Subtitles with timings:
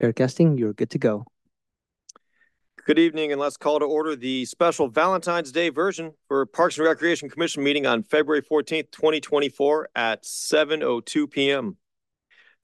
[0.00, 1.24] Air casting, you're good to go.
[2.86, 6.86] Good evening, and let's call to order the special Valentine's Day version for Parks and
[6.86, 11.76] Recreation Commission meeting on February 14th, 2024 at 7:02 p.m.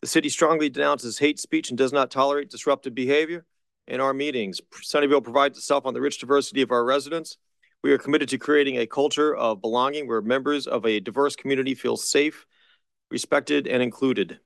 [0.00, 3.44] The city strongly denounces hate speech and does not tolerate disruptive behavior
[3.88, 4.60] in our meetings.
[4.82, 7.36] Sunnyvale prides itself on the rich diversity of our residents.
[7.82, 11.74] We are committed to creating a culture of belonging where members of a diverse community
[11.74, 12.46] feel safe,
[13.10, 14.38] respected, and included.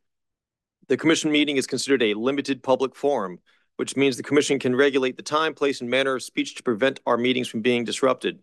[0.89, 3.41] The commission meeting is considered a limited public forum,
[3.77, 7.01] which means the commission can regulate the time, place, and manner of speech to prevent
[7.05, 8.39] our meetings from being disrupted.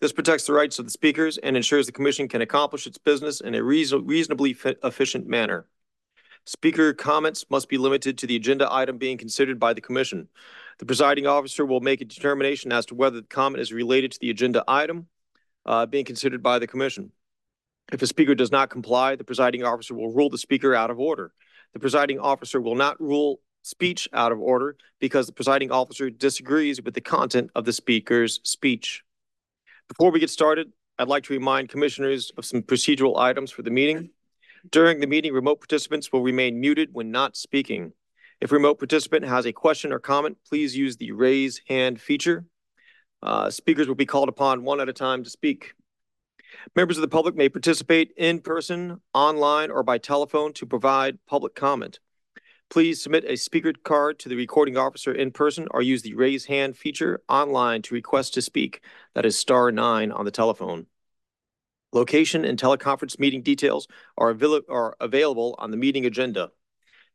[0.00, 3.42] This protects the rights of the speakers and ensures the commission can accomplish its business
[3.42, 5.66] in a reasonably efficient manner.
[6.46, 10.28] Speaker comments must be limited to the agenda item being considered by the commission.
[10.78, 14.18] The presiding officer will make a determination as to whether the comment is related to
[14.20, 15.08] the agenda item
[15.66, 17.12] uh, being considered by the commission.
[17.92, 20.98] If a speaker does not comply, the presiding officer will rule the speaker out of
[20.98, 21.32] order.
[21.74, 26.80] The presiding officer will not rule speech out of order because the presiding officer disagrees
[26.80, 29.02] with the content of the speaker's speech.
[29.88, 33.70] Before we get started, I'd like to remind commissioners of some procedural items for the
[33.70, 34.10] meeting.
[34.70, 37.92] During the meeting, remote participants will remain muted when not speaking.
[38.40, 42.44] If a remote participant has a question or comment, please use the raise hand feature.
[43.22, 45.74] Uh, speakers will be called upon one at a time to speak.
[46.76, 51.54] Members of the public may participate in person, online, or by telephone to provide public
[51.54, 51.98] comment.
[52.70, 56.46] Please submit a speaker card to the recording officer in person or use the raise
[56.46, 58.80] hand feature online to request to speak.
[59.14, 60.86] That is star nine on the telephone.
[61.92, 63.86] Location and teleconference meeting details
[64.18, 66.50] are, avail are available on the meeting agenda.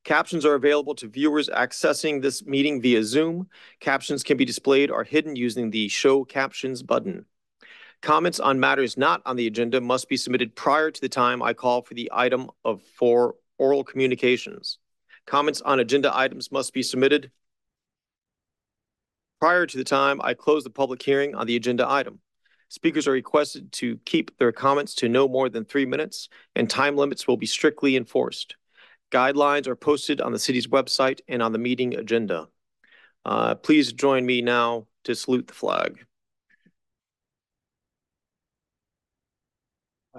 [0.06, 3.50] Captions are available to viewers accessing this meeting via Zoom.
[3.82, 7.26] Captions can be displayed or hidden using the Show Captions button.
[8.02, 11.54] Comments on matters not on the agenda must be submitted prior to the time I
[11.54, 14.78] call for the item of for oral communications.
[15.26, 17.30] Comments on agenda items must be submitted
[19.40, 22.20] prior to the time I close the public hearing on the agenda item.
[22.70, 26.96] Speakers are requested to keep their comments to no more than three minutes, and time
[26.96, 28.56] limits will be strictly enforced.
[29.12, 32.48] Guidelines are posted on the city's website and on the meeting agenda.
[33.26, 36.06] Uh, please join me now to salute the flag.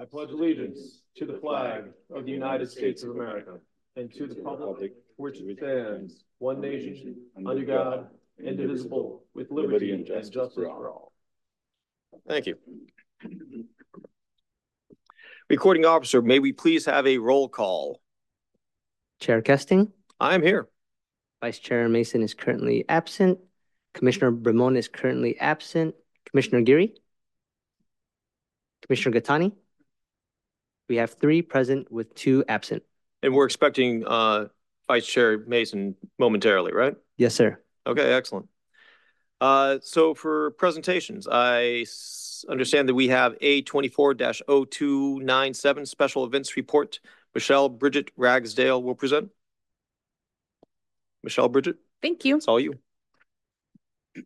[0.01, 3.59] I pledge allegiance to the flag of the United States of America
[3.95, 8.07] and to the republic which stands one nation under God,
[8.43, 11.13] indivisible, with liberty and justice for all.
[12.27, 12.55] Thank you.
[15.51, 18.01] Recording officer, may we please have a roll call?
[19.19, 19.91] Chair Kesting?
[20.19, 20.67] I am here.
[21.41, 23.37] Vice Chair Mason is currently absent.
[23.93, 25.93] Commissioner Bramon is currently absent.
[26.25, 26.95] Commissioner Geary?
[28.81, 29.51] Commissioner Gattani?
[30.91, 32.83] We have three present with two absent.
[33.23, 34.47] And we're expecting uh,
[34.89, 36.97] Vice Chair Mason momentarily, right?
[37.15, 37.61] Yes, sir.
[37.87, 38.49] Okay, excellent.
[39.39, 41.85] Uh, so for presentations, I
[42.49, 46.99] understand that we have A twenty-four 297 special events report.
[47.33, 49.29] Michelle Bridget Ragsdale will present.
[51.23, 52.35] Michelle Bridget, Thank you.
[52.35, 52.73] it's all you.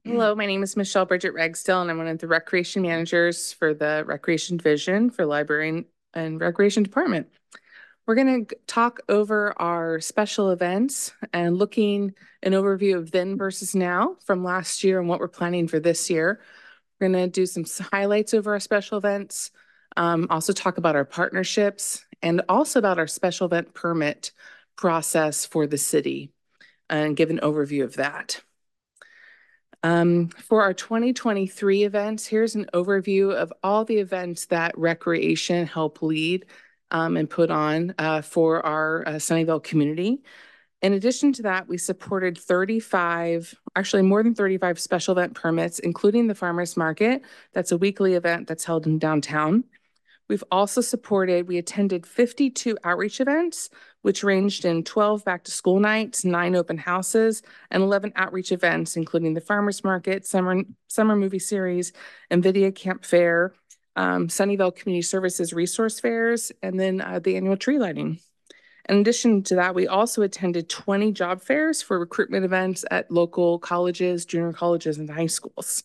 [0.03, 3.75] Hello, my name is Michelle Bridget Ragsdale, and I'm one of the recreation managers for
[3.75, 7.27] the Recreation Division for Library and Recreation Department.
[8.05, 13.73] We're going to talk over our special events and looking an overview of then versus
[13.73, 16.39] now from last year and what we're planning for this year.
[16.99, 19.51] We're going to do some highlights over our special events,
[19.97, 24.31] um, also talk about our partnerships and also about our special event permit
[24.75, 26.31] process for the city
[26.89, 28.41] and give an overview of that.
[29.85, 36.01] Um, for our 2023 events, here's an overview of all the events that Recreation helped
[36.01, 36.47] lead
[36.89, 40.23] um, and put on uh, for our uh, Sunnyvale community.
[40.81, 46.25] In addition to that, we supported 35, actually more than 35 special event permits, including
[46.25, 47.21] the farmer's market.
[47.53, 49.65] That's a weekly event that's held in downtown.
[50.27, 53.69] We've also supported, we attended 52 outreach events,
[54.05, 58.97] which ranged in 12 back to school nights, nine open houses, and 11 outreach events,
[58.97, 61.91] including the farmers market, summer, summer movie series,
[62.29, 63.55] NVIDIA Camp Fair,
[63.95, 68.19] um, Sunnyvale Community Services resource fairs, and then uh, the annual tree lighting.
[68.87, 73.57] In addition to that, we also attended 20 job fairs for recruitment events at local
[73.57, 75.81] colleges, junior colleges, and high schools.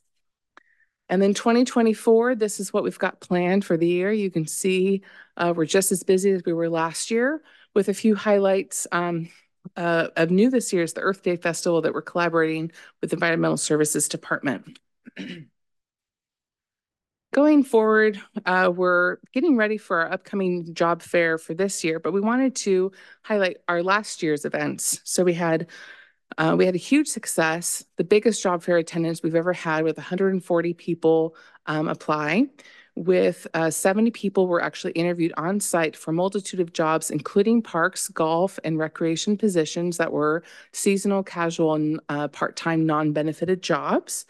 [1.08, 4.12] And then 2024, this is what we've got planned for the year.
[4.12, 5.04] You can see
[5.38, 7.40] uh, we're just as busy as we were last year
[7.74, 9.28] with a few highlights um,
[9.76, 13.16] uh, of new this year is the Earth Day Festival that we're collaborating with the
[13.16, 14.78] Environmental Services Department.
[17.32, 22.12] Going forward, uh, we're getting ready for our upcoming job fair for this year, but
[22.12, 22.90] we wanted to
[23.22, 25.00] highlight our last year's events.
[25.04, 25.68] So we had
[26.38, 29.96] Uh, we had a huge success, the biggest job fair attendance we've ever had with
[29.98, 32.48] 140 people um, apply.
[33.00, 37.62] With uh, 70 people were actually interviewed on site for a multitude of jobs, including
[37.62, 40.42] parks, golf, and recreation positions that were
[40.72, 44.26] seasonal, casual, and uh, part-time non-benefited jobs.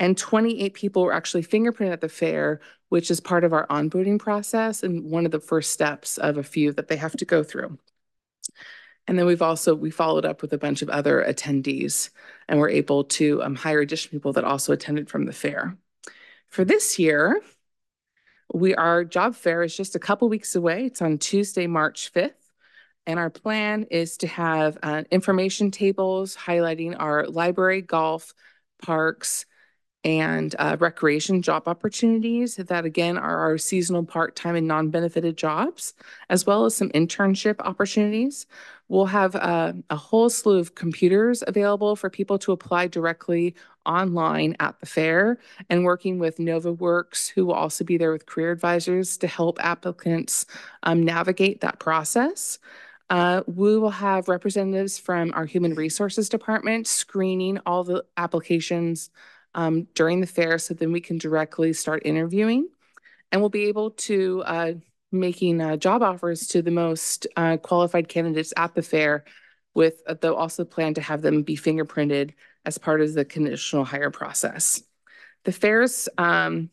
[0.00, 4.18] And 28 people were actually fingerprinted at the fair, which is part of our onboarding
[4.18, 7.44] process and one of the first steps of a few that they have to go
[7.44, 7.78] through.
[9.06, 12.10] And then we've also, we followed up with a bunch of other attendees
[12.48, 15.78] and we're able to um, hire additional people that also attended from the fair.
[16.48, 17.40] For this year,
[18.52, 20.86] we our job fair is just a couple weeks away.
[20.86, 22.32] It's on Tuesday, March 5th.
[23.06, 28.34] And our plan is to have uh, information tables highlighting our library, golf,
[28.82, 29.46] parks,
[30.04, 35.94] and uh, recreation job opportunities that again are our seasonal part-time and non-benefited jobs,
[36.30, 38.46] as well as some internship opportunities.
[38.88, 43.54] We'll have uh, a whole slew of computers available for people to apply directly
[43.84, 48.52] online at the fair and working with NovaWorks, who will also be there with career
[48.52, 50.46] advisors to help applicants
[50.84, 52.58] um, navigate that process.
[53.10, 59.10] Uh, we will have representatives from our human resources department screening all the applications
[59.58, 62.68] um, during the fair so then we can directly start interviewing.
[63.32, 64.72] And we'll be able to uh,
[65.10, 69.24] making uh, job offers to the most uh, qualified candidates at the fair
[69.74, 72.34] with uh, they'll also plan to have them be fingerprinted
[72.64, 74.80] as part of the conditional hire process.
[75.44, 76.70] The fairs, um,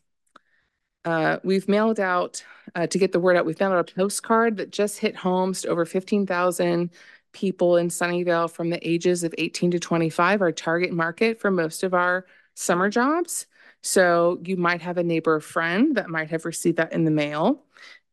[1.04, 2.44] uh, we've mailed out,
[2.76, 5.62] uh, to get the word out, we've mailed out a postcard that just hit homes
[5.62, 6.90] to over 15,000
[7.32, 11.82] people in Sunnyvale from the ages of 18 to 25, our target market for most
[11.82, 13.46] of our summer jobs.
[13.82, 17.10] So you might have a neighbor or friend that might have received that in the
[17.10, 17.64] mail.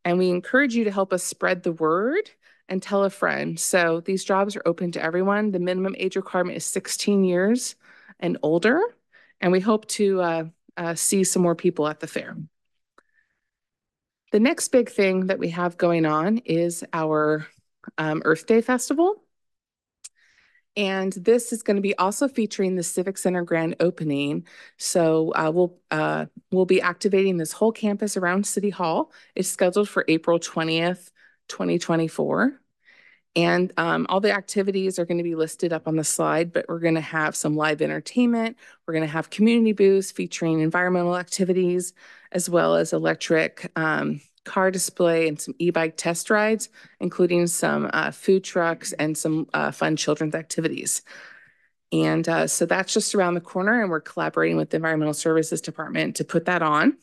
[0.06, 2.30] And we encourage you to help us spread the word
[2.70, 3.60] and tell a friend.
[3.60, 5.52] So these jobs are open to everyone.
[5.52, 7.76] The minimum age requirement is 16 years
[8.20, 8.82] and older.
[9.42, 10.44] And we hope to uh,
[10.78, 12.38] uh, see some more people at the fair.
[14.32, 17.48] The next big thing that we have going on is our
[17.98, 19.23] um, Earth Day Festival.
[20.76, 24.48] And this is going to be also featuring the Civic Center grand opening.
[24.78, 29.12] So uh, we'll uh, we'll be activating this whole campus around City Hall.
[29.36, 31.12] It's scheduled for April 20th,
[31.48, 32.60] 2024.
[33.36, 36.66] And um, all the activities are going to be listed up on the slide, but
[36.70, 38.58] we're going to have some live entertainment.
[38.86, 41.94] We're going to have community booths featuring environmental activities,
[42.32, 46.70] as well as electric um, car display and some e-bike test rides,
[47.00, 51.02] including some uh, food trucks and some uh, fun children's activities.
[51.92, 55.62] And uh, so that's just around the corner and we're collaborating with the Environmental Services
[55.62, 56.98] Department to put that on.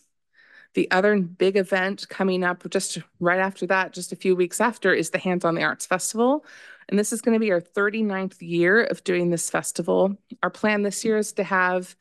[0.74, 4.92] The other big event coming up just right after that, just a few weeks after,
[4.92, 6.44] is the Hands on the Arts Festival.
[6.88, 10.16] And this is going to be our 39th year of doing this festival.
[10.42, 11.94] Our plan this year is to have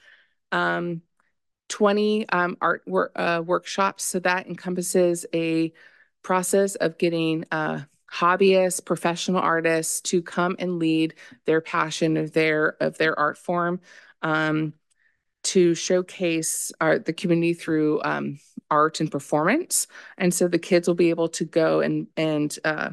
[0.52, 1.02] um,
[1.70, 4.04] 20 um, art wor uh, workshops.
[4.04, 5.72] So that encompasses a
[6.22, 7.82] process of getting uh,
[8.12, 13.80] hobbyists, professional artists to come and lead their passion of their of their art form
[14.22, 14.74] um,
[15.44, 18.40] to showcase our, the community through um,
[18.70, 19.88] art and performance.
[20.18, 22.92] And so the kids will be able to go and and uh,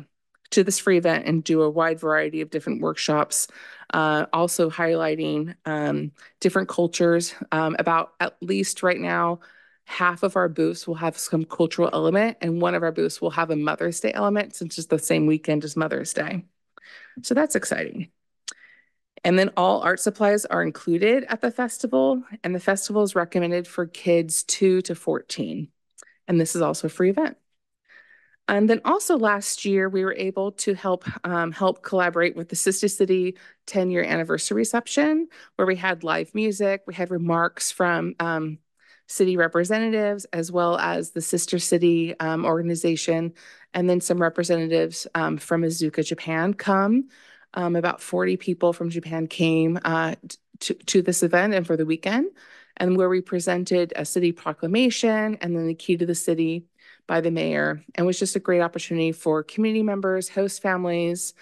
[0.50, 3.48] to this free event and do a wide variety of different workshops
[3.92, 7.34] uh, also highlighting um, different cultures.
[7.52, 9.40] Um, about at least right now,
[9.84, 13.30] half of our booths will have some cultural element, and one of our booths will
[13.30, 16.44] have a Mother's Day element since it's the same weekend as Mother's Day.
[17.22, 18.10] So that's exciting.
[19.24, 23.66] And then all art supplies are included at the festival, and the festival is recommended
[23.66, 25.68] for kids 2 to 14.
[26.28, 27.36] And this is also a free event.
[28.48, 32.56] And then also last year, we were able to help um, help collaborate with the
[32.56, 33.36] Sister City
[33.66, 38.58] 10 year anniversary reception, where we had live music, we had remarks from um,
[39.08, 43.32] city representatives, as well as the Sister City um, organization,
[43.74, 47.08] and then some representatives um, from Iizuka Japan come.
[47.54, 50.14] Um, about 40 people from Japan came uh,
[50.60, 52.30] to, to this event and for the weekend,
[52.76, 56.66] and where we presented a city proclamation and then the key to the city
[57.06, 61.34] by the mayor and was just a great opportunity for community members, host families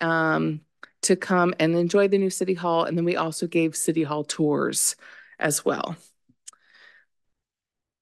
[0.00, 0.60] um,
[1.02, 2.84] to come and enjoy the new city hall.
[2.84, 4.96] And then we also gave city hall tours
[5.38, 5.96] as well.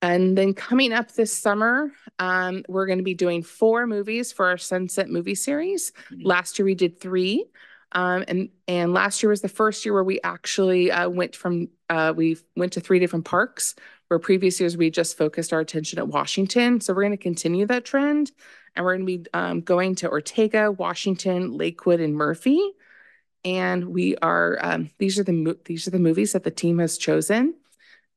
[0.01, 4.47] And then coming up this summer, um, we're going to be doing four movies for
[4.47, 5.93] our Sunset movie series.
[6.11, 6.27] Mm -hmm.
[6.27, 7.45] Last year we did three.
[7.93, 11.69] Um, and and last year was the first year where we actually uh, went from
[11.89, 13.75] uh, we went to three different parks
[14.09, 16.81] where previous years we just focused our attention at Washington.
[16.81, 18.33] So we're going to continue that trend,
[18.75, 22.61] and we're going to be um, going to Ortega, Washington, Lakewood, and Murphy.
[23.45, 26.99] And we are, um, these are the, these are the movies that the team has
[26.99, 27.55] chosen.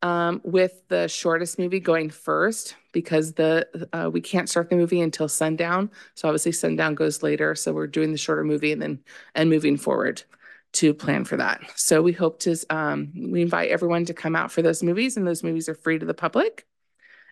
[0.04, 5.00] Um, with the shortest movie going first because the, uh, we can't start the movie
[5.00, 5.92] until sundown.
[6.16, 7.54] So obviously sundown goes later.
[7.54, 9.04] So we're doing the shorter movie and then,
[9.36, 10.24] and moving forward
[10.74, 11.62] to plan for that.
[11.76, 15.28] So we hope to, um, we invite everyone to come out for those movies and
[15.28, 16.66] those movies are free to the public.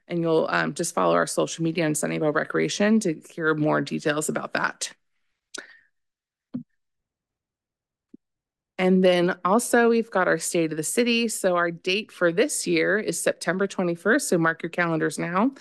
[0.08, 4.27] And you'll um, just follow our social media on Sunnyvale Recreation to hear more details
[4.27, 4.91] about that.
[8.79, 11.27] And then also we've got our state of the city.
[11.27, 14.22] So our date for this year is September 21st.
[14.22, 15.51] So mark your calendars now.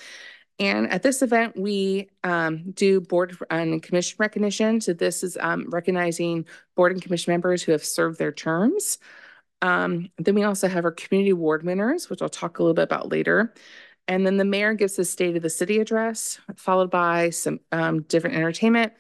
[0.60, 4.80] And at this event, we um, do board and commission recognition.
[4.80, 8.98] So this is um, recognizing board and commission members who have served their terms.
[9.62, 12.82] Um, then we also have our community award winners, which I'll talk a little bit
[12.82, 13.54] about later.
[14.08, 18.02] And then the mayor gives the state of the city address, followed by some um,
[18.02, 18.94] different entertainment.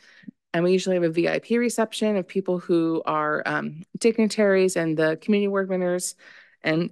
[0.52, 5.18] And we usually have a VIP reception of people who are um, dignitaries and the
[5.20, 6.14] community award winners
[6.62, 6.90] and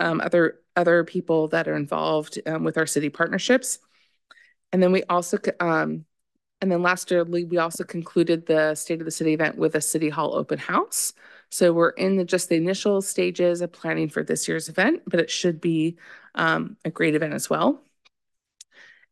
[0.00, 3.78] um, other other people that are involved um, with our city partnerships.
[4.72, 6.04] And then we also, um,
[6.60, 10.08] and then lastly, we also concluded the State of the City event with a City
[10.08, 11.12] Hall open house.
[11.50, 15.20] So we're in the, just the initial stages of planning for this year's event, but
[15.20, 15.96] it should be
[16.34, 17.82] um, a great event as well.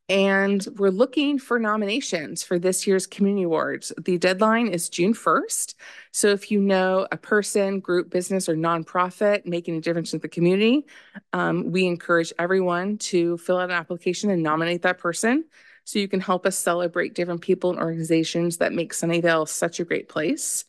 [0.09, 3.91] And we're looking for nominations for this year's Community Awards.
[3.99, 5.75] The deadline is June 1st.
[6.13, 10.29] So if you know a person, group, business, or nonprofit making a difference in the
[10.29, 10.85] community,
[11.33, 15.47] um, we encourage everyone to fill out an application and nominate that person
[15.85, 19.85] so you can help us celebrate different people and organizations that make Sunnyvale such a
[19.85, 20.67] great place.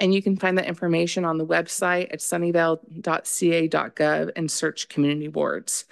[0.00, 5.84] And you can find that information on the website at sunnyvale.ca.gov and search Community Awards.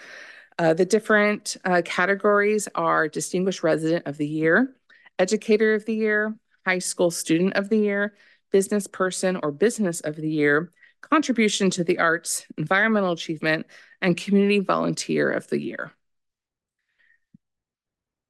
[0.59, 4.75] Uh, the different uh, categories are Distinguished Resident of the Year,
[5.19, 6.35] Educator of the Year,
[6.65, 8.15] High School Student of the Year,
[8.53, 10.73] Business Person or Business of the Year,
[11.03, 13.67] Contribution to the Arts, Environmental Achievement,
[14.01, 15.93] and Community Volunteer of the Year.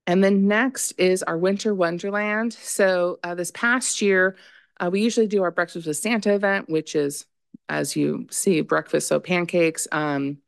[0.08, 2.52] And then next is our Winter Wonderland.
[2.52, 4.36] So uh, this past year,
[4.78, 7.24] uh, we usually do our Breakfast with Santa event, which is,
[7.68, 10.38] as you see, breakfast, so pancakes, um,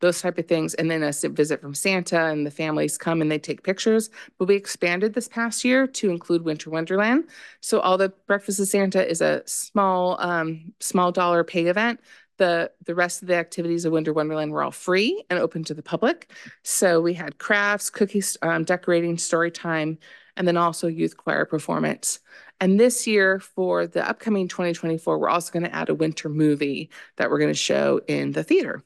[0.00, 0.74] those type of things.
[0.74, 4.10] And then a visit from Santa and the families come and they take pictures.
[4.38, 7.24] But we expanded this past year to include Winter Wonderland.
[7.60, 12.00] So all the Breakfast of Santa is a small, um, small dollar pay event.
[12.38, 15.74] The, the rest of the activities of Winter Wonderland were all free and open to
[15.74, 16.30] the public.
[16.62, 19.98] So we had crafts, cookies, um, decorating, story time,
[20.36, 22.20] and then also youth choir performance.
[22.60, 26.90] And this year for the upcoming 2024, we're also going to add a winter movie
[27.16, 28.82] that we're going to show in the theater.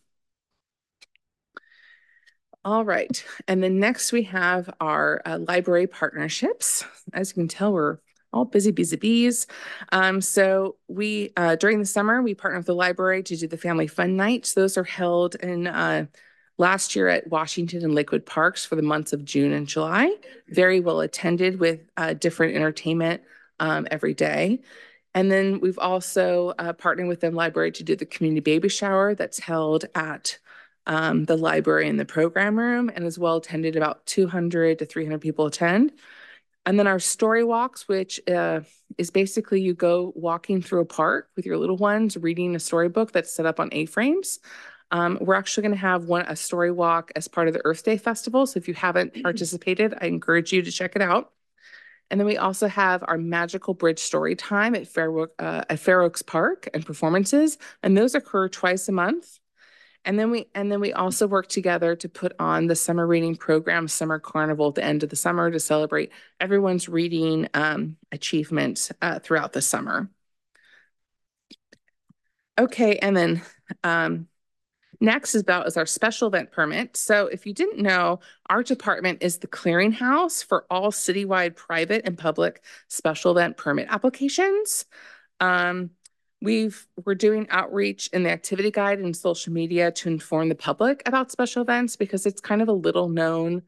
[2.62, 3.24] All right.
[3.48, 6.84] And then next we have our uh, library partnerships.
[7.14, 7.98] As you can tell, we're
[8.32, 9.46] all busy, busy bees.
[9.92, 13.56] Um, so we, uh, during the summer, we partner with the library to do the
[13.56, 14.52] family fun nights.
[14.52, 16.06] Those are held in uh,
[16.58, 20.14] last year at Washington and Lakewood Parks for the months of June and July.
[20.48, 23.22] Very well attended with uh, different entertainment
[23.58, 24.60] um, every day.
[25.14, 29.14] And then we've also uh, partnered with them library to do the community baby shower
[29.14, 30.38] that's held at
[30.86, 35.20] um, the library and the program room and as well attended about 200 to 300
[35.20, 35.92] people attend.
[36.66, 38.60] And then our story walks, which uh,
[38.98, 43.12] is basically you go walking through a park with your little ones, reading a storybook
[43.12, 44.40] that's set up on A-frames.
[44.90, 47.84] Um, we're actually going to have one a story walk as part of the Earth
[47.84, 48.46] Day Festival.
[48.46, 51.32] So if you haven't participated, I encourage you to check it out.
[52.10, 56.02] And then we also have our magical bridge story time at Fair, uh, at Fair
[56.02, 59.39] Oaks Park and performances, and those occur twice a month.
[60.04, 63.36] And then we and then we also work together to put on the summer reading
[63.36, 68.90] program, Summer Carnival at the end of the summer to celebrate everyone's reading um, achievements
[69.02, 70.08] uh, throughout the summer.
[72.58, 73.42] Okay, and then
[73.84, 74.28] um,
[75.00, 76.96] next is about is our special event permit.
[76.96, 82.16] So if you didn't know, our department is the clearinghouse for all citywide private and
[82.16, 84.86] public special event permit applications.
[85.40, 85.90] Um,
[86.42, 91.02] We've we're doing outreach in the activity guide and social media to inform the public
[91.06, 93.62] about special events because it's kind of a little known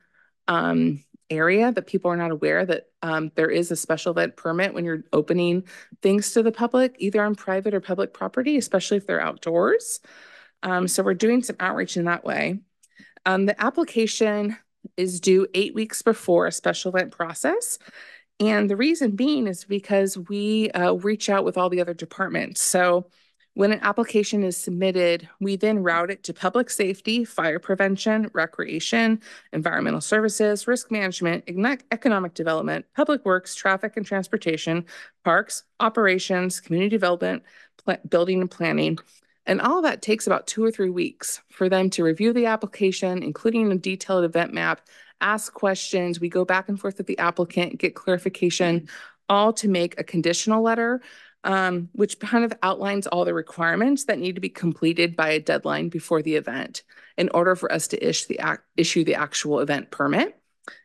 [0.49, 4.75] um, area that people are not aware that um, there is a special event permit
[4.75, 5.65] when you're opening
[6.01, 10.01] things to the public, either on private or public property, especially if they're outdoors.
[10.63, 12.61] Um, so we're doing some outreach in that way.
[13.27, 14.57] Um, the application
[14.97, 17.79] is due eight weeks before a special event process.
[18.43, 22.61] And the reason being is because we uh, reach out with all the other departments.
[22.61, 23.07] So
[23.55, 29.21] When an application is submitted, we then route it to public safety, fire prevention, recreation,
[29.53, 31.45] environmental services, risk management,
[31.91, 34.87] economic development, public works, traffic and transportation,
[35.23, 37.43] parks, operations, community development,
[38.09, 38.99] building and planning.
[39.45, 43.23] And all that takes about two or three weeks for them to review the application,
[43.23, 44.81] including a detailed event map,
[45.23, 46.21] ask questions.
[46.21, 48.89] We go back and forth with the applicant, get clarification,
[49.29, 51.01] all to make a conditional letter
[51.45, 55.41] um, which kind of outlines all the requirements that need to be completed by a
[55.41, 56.83] deadline before the event
[57.17, 60.39] in order for us to issue the, issue the actual event permit.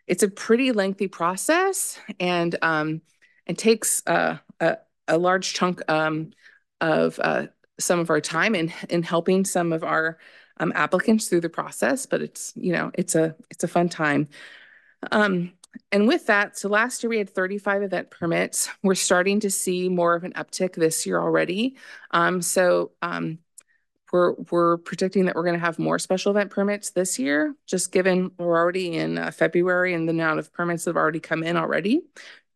[0.07, 3.01] It's a pretty lengthy process and um,
[3.45, 4.77] it takes uh, a,
[5.07, 6.31] a, large chunk um,
[6.81, 7.47] of uh,
[7.79, 10.17] some of our time in, in helping some of our
[10.59, 14.29] um, applicants through the process, but it's, you know, it's a, it's a fun time.
[15.11, 15.53] Um,
[15.91, 18.69] and with that, so last year we had 35 event permits.
[18.83, 21.77] We're starting to see more of an uptick this year already.
[22.11, 23.39] Um, so um,
[24.11, 27.91] we're we're predicting that we're going to have more special event permits this year, just
[27.91, 31.43] given we're already in uh, February and the amount of permits that have already come
[31.43, 32.03] in already.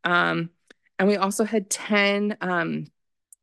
[0.04, 0.50] Um,
[0.98, 2.88] and we also had 10 um,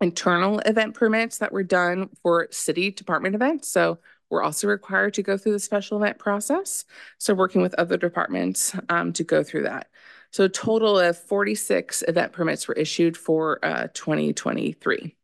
[0.00, 3.68] internal event permits that were done for city department events.
[3.68, 3.98] So
[4.30, 6.84] we're also required to go through the special event process.
[7.18, 9.88] So working with other departments um, to go through that.
[10.30, 15.14] So a total of 46 event permits were issued for uh, 2023.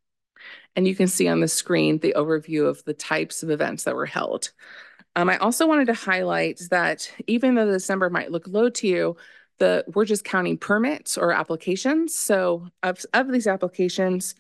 [0.77, 3.95] And you can see on the screen the overview of the types of events that
[3.95, 4.51] were held.
[5.17, 8.87] Um, I also wanted to highlight that even though this number might look low to
[8.89, 9.17] you,
[9.59, 12.15] the we're just counting permits or applications.
[12.15, 14.35] So of, of these applications,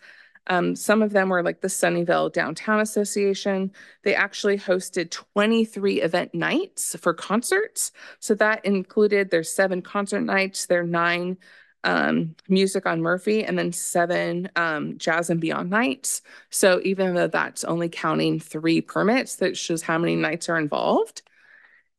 [0.47, 3.73] um, some of them were like the Sunnyvale Downtown Association.
[4.03, 7.93] They actually hosted 23 event nights for concerts.
[8.21, 11.39] So that included their seven concert nights, their nine
[11.83, 16.23] um, music on Murphy, and then seven um, jazz and beyond nights.
[16.51, 21.23] So even though that's only counting three permits, that shows how many nights are involved.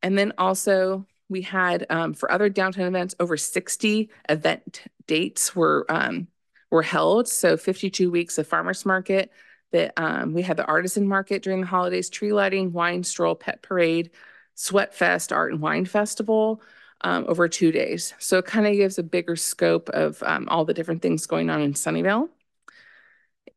[0.01, 5.85] And then also we had um, for other downtown events, over 60 event dates were
[5.89, 6.27] um,
[6.75, 7.27] were held.
[7.27, 9.31] So 52 weeks of farmers market.
[9.71, 13.61] That um, we had the artisan market during the holidays, tree lighting, wine stroll, pet
[13.61, 14.11] parade,
[14.53, 16.61] sweat fest, art and wine festival
[17.01, 18.13] um, over two days.
[18.19, 21.49] So it kind of gives a bigger scope of um, all the different things going
[21.49, 22.29] on in Sunnyvale.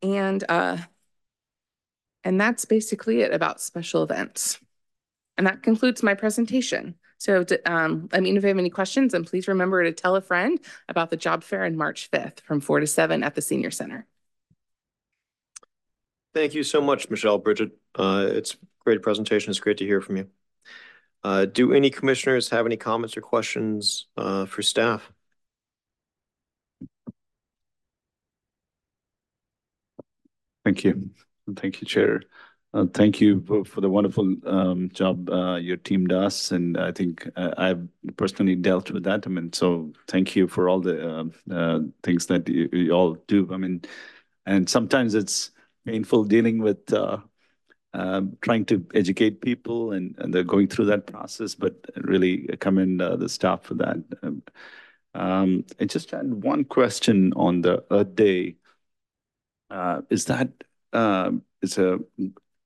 [0.03, 0.79] And uh,
[2.25, 4.59] and that's basically it about special events.
[5.37, 6.97] And that concludes my presentation.
[7.19, 10.21] So um, I mean, if you have any questions, and please remember to tell a
[10.21, 13.71] friend about the job fair on March 5th from 4 to 7 at the Senior
[13.71, 14.07] Center.
[16.35, 17.73] Thank you so much, Michelle, Bridget.
[17.95, 19.51] Uh, it's a great presentation.
[19.51, 20.29] It's great to hear from you.
[21.25, 25.11] Uh, do any commissioners have any comments or questions uh, for staff?
[30.65, 31.11] Thank you.
[31.57, 32.23] Thank you, Chair.
[32.75, 37.27] Uh, thank you for, the wonderful um, job uh, your team does, and I think
[37.35, 39.27] uh, I've personally dealt with that.
[39.27, 43.49] I mean, so thank you for all the uh, things that you, all do.
[43.51, 43.83] I mean,
[44.45, 45.51] and sometimes it's
[45.87, 46.93] painful dealing with
[47.95, 51.55] um, trying to educate people, and, they're going through that process.
[51.55, 53.97] But really commend the staff for that.
[54.23, 54.43] Um,
[55.15, 58.57] um, I just had one question on the Earth Day.
[60.11, 60.51] is that
[61.63, 61.99] is a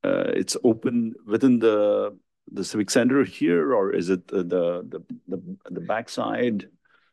[0.05, 2.17] it's open within the
[2.51, 6.69] the civic center here, or is it the the the, the backside?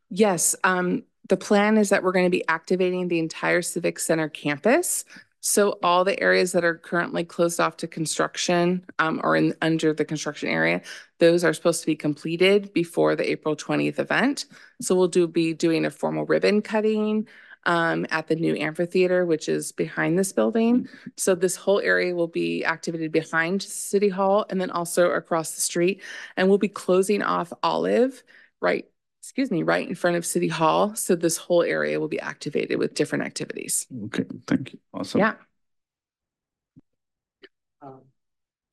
[0.09, 4.27] Yes, um, the plan is that we're going to be activating the entire civic center
[4.27, 5.05] campus.
[5.41, 9.93] So all the areas that are currently closed off to construction um, or in under
[9.93, 10.81] the construction area,
[11.19, 14.45] those are supposed to be completed before the April 20th event.
[14.81, 17.27] So we'll do be doing a formal ribbon cutting,
[17.69, 20.89] um, at the new amphitheater, which is behind this building.
[21.17, 25.61] So this whole area will be activated behind City Hall and then also across the
[25.61, 26.01] street.
[26.35, 28.23] And we'll be closing off Olive
[28.59, 28.85] right,
[29.21, 30.95] excuse me, right in front of City Hall.
[30.95, 33.85] So this whole area will be activated with different activities.
[34.05, 34.79] Okay, thank you.
[34.91, 35.19] Awesome.
[35.19, 35.33] Yeah.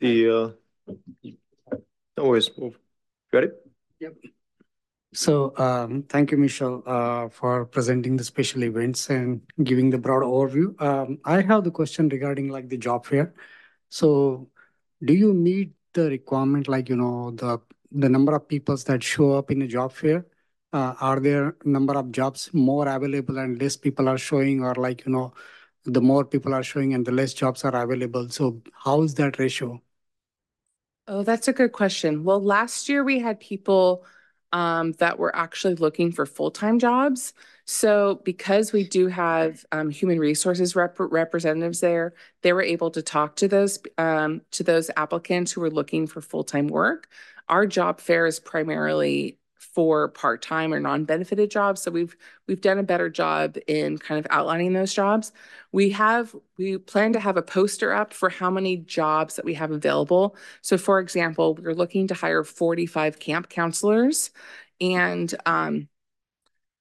[0.01, 0.55] The,
[1.25, 1.31] uh,
[2.17, 2.51] no worries.
[3.31, 3.49] Ready?
[4.01, 4.15] Yep.
[5.17, 10.23] So um, thank you, Michelle, uh, for presenting the special events and giving the broad
[10.23, 10.79] overview.
[10.81, 13.35] Um, I have the question regarding like the job fair.
[13.89, 14.51] So
[15.03, 17.59] do you meet the requirement like, you know, the
[17.93, 20.27] the number of people that show up in a job fair?
[20.75, 25.07] Uh, are there number of jobs more available and less people are showing or like,
[25.07, 25.33] you know,
[25.87, 28.29] the more people are showing and the less jobs are available.
[28.29, 29.81] So how is that ratio?
[31.09, 32.23] Oh, that's a good question.
[32.23, 34.05] Well, last year we had people
[34.53, 37.33] um, that were actually looking for full-time jobs.
[37.65, 43.03] So because we do have um, human resources rep representatives there, they were able to
[43.03, 47.09] talk to those um, to those applicants who were looking for full-time work.
[47.49, 49.39] Our job fair is primarily
[49.77, 51.83] for part-time or non-benefited jobs.
[51.83, 55.33] So we've we've done a better job in kind of outlining those jobs.
[55.71, 59.53] We have we plan to have a poster up for how many jobs that we
[59.53, 60.35] have available.
[60.63, 64.31] So for example, we're looking to hire 45 camp counselors
[64.81, 65.89] and um,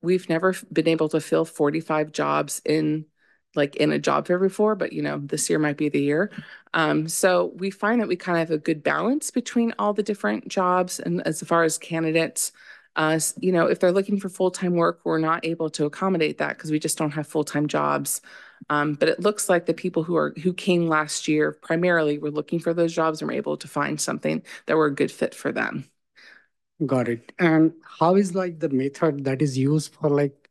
[0.01, 3.08] we've never been able to fill 45 jobs in
[3.55, 6.31] like in a job fair before, but you know, this year might be the year.
[6.73, 10.03] Um, so we find that we kind of have a good balance between all the
[10.03, 12.51] different jobs and as far as candidates
[12.95, 16.58] uh, you know, if they're looking for full-time work, we're not able to accommodate that
[16.58, 18.21] because we just don't have full-time jobs.
[18.69, 22.31] Um, but it looks like the people who are who came last year primarily were
[22.31, 25.36] looking for those jobs and were able to find something that were a good fit
[25.36, 25.89] for them.
[26.86, 27.31] Got it.
[27.39, 30.49] And how is like the method that is used for like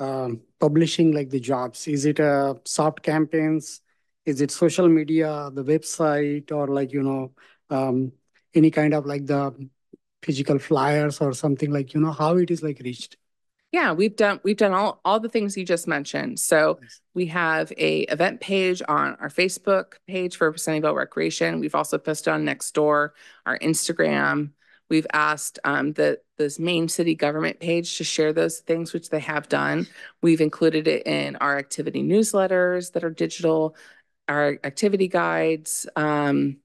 [0.00, 1.86] um, publishing like the jobs?
[1.86, 3.80] Is it uh, soft campaigns?
[4.26, 7.32] Is it social media, the website, or like you know
[7.70, 8.12] um,
[8.54, 9.54] any kind of like the
[10.22, 13.16] physical flyers or something like you know how it is like reached.
[13.72, 16.40] Yeah we've done we've done all all the things you just mentioned.
[16.40, 16.80] So
[17.14, 21.60] we have a event page on our facebook page for sunnyvale recreation.
[21.60, 23.10] We've also posted on nextdoor
[23.46, 24.50] our instagram.
[24.88, 29.20] We've asked um, the this main city government page to share those things which they
[29.20, 29.86] have done.
[30.20, 33.76] We've included it in our activity newsletters that are digital
[34.28, 36.58] our activity guides um,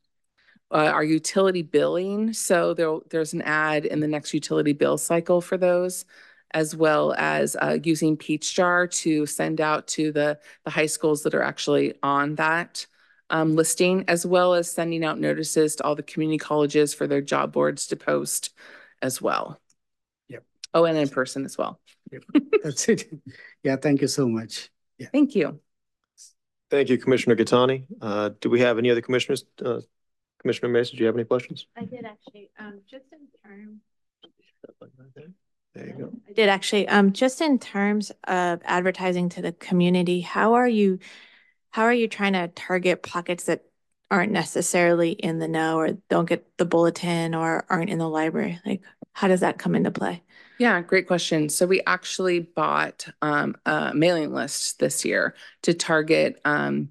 [0.71, 2.33] uh, our utility billing.
[2.33, 6.05] So there, there's an ad in the next utility bill cycle for those,
[6.51, 11.35] as well as uh, using Peachjar to send out to the, the high schools that
[11.35, 12.85] are actually on that
[13.29, 17.21] um, listing, as well as sending out notices to all the community colleges for their
[17.21, 18.53] job boards to post
[19.01, 19.59] as well.
[20.29, 20.43] Yep.
[20.73, 21.79] Oh, and in person as well.
[22.11, 22.23] Yep.
[22.63, 23.09] That's it.
[23.63, 24.69] Yeah, thank you so much.
[24.99, 25.07] Yeah.
[25.11, 25.59] Thank you.
[26.69, 27.85] Thank you, Commissioner Gattani.
[27.99, 29.79] Uh, do we have any other commissioners uh,
[30.45, 31.65] Commissioner Mason, do you have any questions?
[31.75, 33.81] I did actually, um, just in terms.
[35.73, 36.11] There you go.
[36.29, 40.99] I did actually, um, just in terms of advertising to the community, how are you,
[41.71, 43.63] how are you trying to target pockets that
[44.11, 48.59] aren't necessarily in the know or don't get the bulletin or aren't in the library?
[48.63, 50.21] Like, how does that come into play?
[50.59, 51.49] Yeah, great question.
[51.49, 56.89] So we actually bought um, a mailing list this year to target um,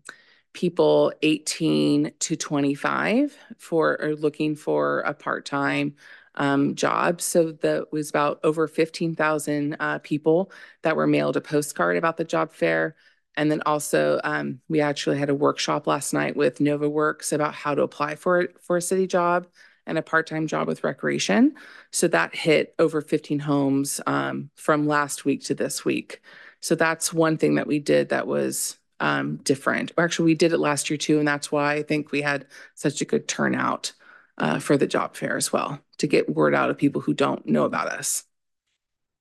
[0.55, 5.95] people 18 to 25 for are looking for a part-time
[6.37, 7.21] um, job.
[7.21, 10.51] So that was about over 15,000 uh, people
[10.83, 12.97] that were mailed a postcard about the job fair.
[13.37, 17.75] And then also, um, we actually had a workshop last night with NovaWorks about how
[17.75, 19.49] to apply for for a city job
[19.87, 21.55] and a part-time job with recreation.
[21.91, 26.23] So that hit over 15 homes um, from last week to this week.
[26.61, 29.93] So that's one thing that we did that was um, different.
[29.99, 32.47] Or actually, we did it last year too, and that's why I think we had
[32.75, 33.93] such a good turnout
[34.39, 37.45] uh, for the job fair as well to get word out of people who don't
[37.45, 38.25] know about us.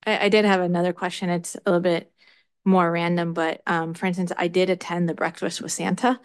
[0.06, 1.30] I, I did have another question.
[1.30, 2.10] It's a little bit
[2.64, 6.18] more random, but um, for instance, I did attend the breakfast with Santa,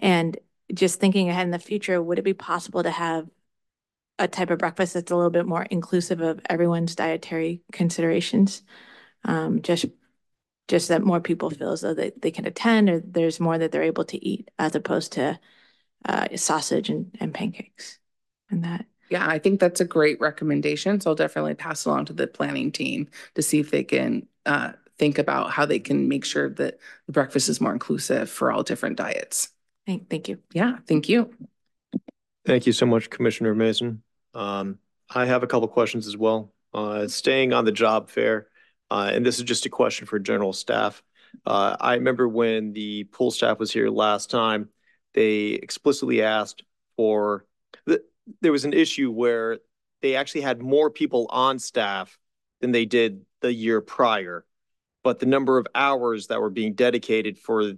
[0.00, 0.36] and
[0.72, 3.28] just thinking ahead in the future, would it be possible to have
[4.18, 8.64] a type of breakfast that's a little bit more inclusive of everyone's dietary considerations?
[9.24, 9.86] Um, just
[10.68, 13.72] just that more people feel as though they, they can attend or there's more that
[13.72, 15.38] they're able to eat as opposed to
[16.04, 17.98] uh, sausage and, and pancakes
[18.50, 18.86] and that.
[19.10, 21.00] Yeah, I think that's a great recommendation.
[21.00, 24.72] So I'll definitely pass along to the planning team to see if they can uh,
[24.98, 28.62] think about how they can make sure that the breakfast is more inclusive for all
[28.62, 29.50] different diets.
[29.86, 30.38] Thank, thank you.
[30.52, 31.34] Yeah, thank you.
[32.46, 34.02] Thank you so much, Commissioner Mason.
[34.34, 34.78] Um,
[35.10, 36.52] I have a couple questions as well.
[36.72, 38.48] Uh, staying on the job fair,
[38.94, 41.02] uh, and this is just a question for general staff.
[41.44, 44.68] Uh, I remember when the pool staff was here last time,
[45.14, 46.62] they explicitly asked
[46.96, 47.44] for,
[47.86, 48.04] the,
[48.40, 49.58] there was an issue where
[50.00, 52.16] they actually had more people on staff
[52.60, 54.44] than they did the year prior.
[55.02, 57.72] But the number of hours that were being dedicated for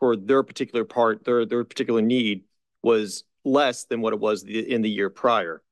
[0.00, 2.44] for their particular part, their their particular need
[2.82, 5.62] was less than what it was the, in the year prior.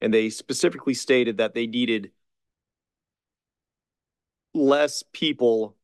[0.00, 2.12] And they specifically stated that they needed
[4.54, 5.76] less people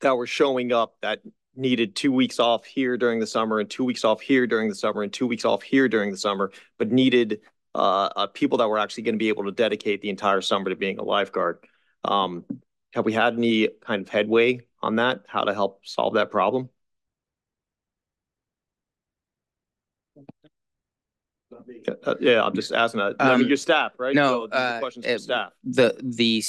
[0.00, 1.20] that were showing up that
[1.56, 4.74] needed two weeks off here during the summer and two weeks off here during the
[4.74, 7.40] summer and two weeks off here during the summer, but needed
[7.74, 10.70] uh, uh, people that were actually going to be able to dedicate the entire summer
[10.70, 11.58] to being a lifeguard.
[12.04, 12.44] Um,
[12.94, 15.24] have we had any kind of headway on that?
[15.28, 16.70] How to help solve that problem?
[22.04, 23.16] Uh, Yeah, I'm just asking that.
[23.20, 24.14] I mean, Um, your staff, right?
[24.14, 25.52] no, So these uh, Questions staff.
[25.64, 26.42] The, the,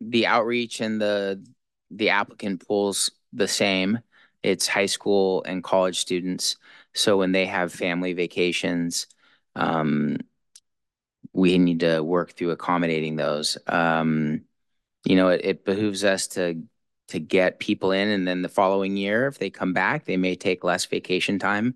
[0.00, 1.44] the outreach and the,
[1.90, 3.98] the applicant pool's the same.
[4.42, 6.56] It's high school and college students.
[6.94, 9.06] So when they have family vacations,
[9.54, 10.18] um,
[11.32, 13.58] we need to work through accommodating those.
[13.66, 14.42] Um,
[15.04, 16.62] you know, it, it behooves us to,
[17.08, 20.34] to get people in and then the following year, if they come back, they may
[20.34, 21.74] take less vacation time.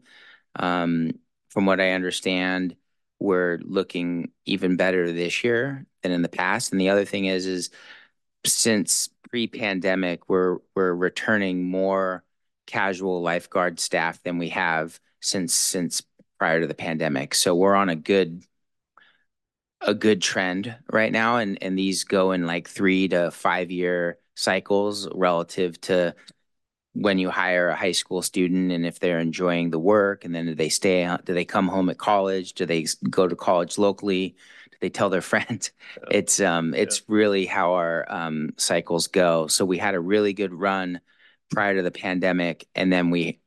[0.56, 1.12] Um,
[1.50, 2.76] from what I understand,
[3.18, 6.72] we're looking even better this year than in the past.
[6.72, 7.70] And the other thing is, is
[8.44, 12.24] since pre-pandemic, we're, we're returning more
[12.66, 16.02] casual lifeguard staff than we have since, since
[16.38, 17.34] prior to the pandemic.
[17.34, 18.42] So we're on a good,
[19.80, 21.36] a good trend right now.
[21.36, 26.14] And, and these go in like three to five year cycles relative to
[26.92, 30.46] when you hire a high school student and if they're enjoying the work and then
[30.46, 32.54] do they stay, do they come home at college?
[32.54, 34.36] Do they go to college locally?
[34.80, 35.72] They tell their friends?
[35.96, 36.08] Yeah.
[36.18, 39.46] It's, um, it's really how our, um, cycles go.
[39.46, 41.00] So we had a really good run
[41.50, 43.40] prior to the pandemic and then we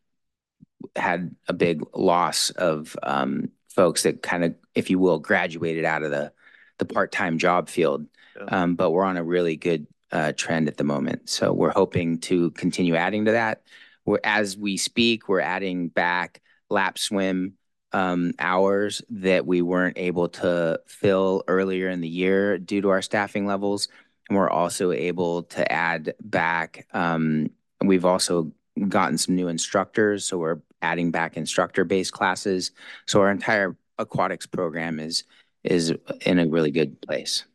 [0.96, 6.04] had a big loss of, um, folks that kind of, if you will, graduated out
[6.04, 6.32] of the,
[6.78, 8.06] the part-time job field.
[8.36, 8.43] Yeah.
[8.46, 11.28] Um, but we're on a really good, uh, trend at the moment.
[11.30, 13.63] So we're hoping to continue adding to that.
[14.06, 17.54] We're, as we speak, we're adding back lap swim
[17.93, 23.01] um, hours that we weren't able to fill earlier in the year due to our
[23.01, 23.88] staffing levels.
[24.29, 27.49] And we're also able to add back, um,
[27.82, 28.51] we've also
[28.89, 30.25] gotten some new instructors.
[30.25, 32.71] So we're adding back instructor-based classes.
[33.06, 35.23] So our entire aquatics program is,
[35.63, 35.93] is
[36.25, 37.45] in a really good place.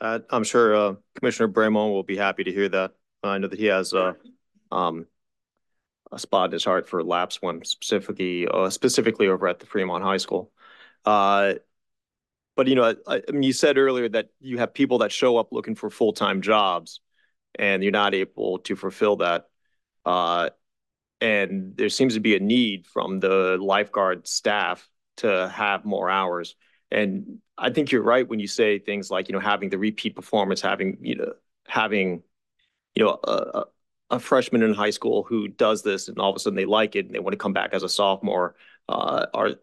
[0.00, 2.92] Uh, I'm sure, uh, Commissioner Bremont will be happy to hear that.
[3.22, 4.14] I know that he has, uh,
[4.72, 5.06] um,
[6.18, 10.18] spot in his heart for lap swim specifically, uh, specifically over at the Fremont High
[10.18, 10.50] School.
[11.04, 11.54] Uh,
[12.56, 15.36] but you know, I, I mean, you said earlier that you have people that show
[15.36, 17.00] up looking for full-time jobs
[17.54, 19.48] and you're not able to fulfill that.
[20.04, 20.50] Uh,
[21.20, 26.56] and there seems to be a need from the lifeguard staff to have more hours.
[26.90, 30.16] And I think you're right when you say things like, you know, having the repeat
[30.16, 31.32] performance, having, you know,
[31.66, 32.22] having,
[32.94, 33.64] you know, a,
[34.12, 36.94] a- freshman in high school who does this and all of a sudden they like
[36.96, 38.54] it and they want to come back as a sophomore,
[38.88, 39.56] uh, or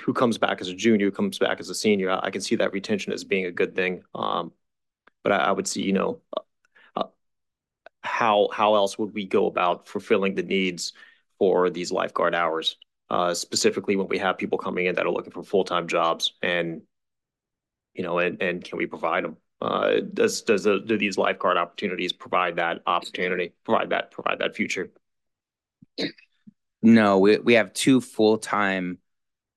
[0.00, 2.10] who comes back as a junior, who comes back as a senior.
[2.10, 4.02] I, I can see that retention as being a good thing.
[4.14, 4.52] Um,
[5.22, 6.20] but I, I would see, you know,
[6.96, 7.04] uh,
[8.02, 10.92] how, how else would we go about fulfilling the needs
[11.38, 12.76] for these lifeguard hours?
[13.10, 16.82] Uh, specifically when we have people coming in that are looking for full-time jobs and,
[17.94, 19.38] you know, and, and can we provide them?
[19.60, 24.54] Uh, does, does, the- do these lifeguard opportunities provide that opportunity, provide that, provide that
[24.54, 24.90] future?
[26.80, 28.98] No, we, we have two full-time,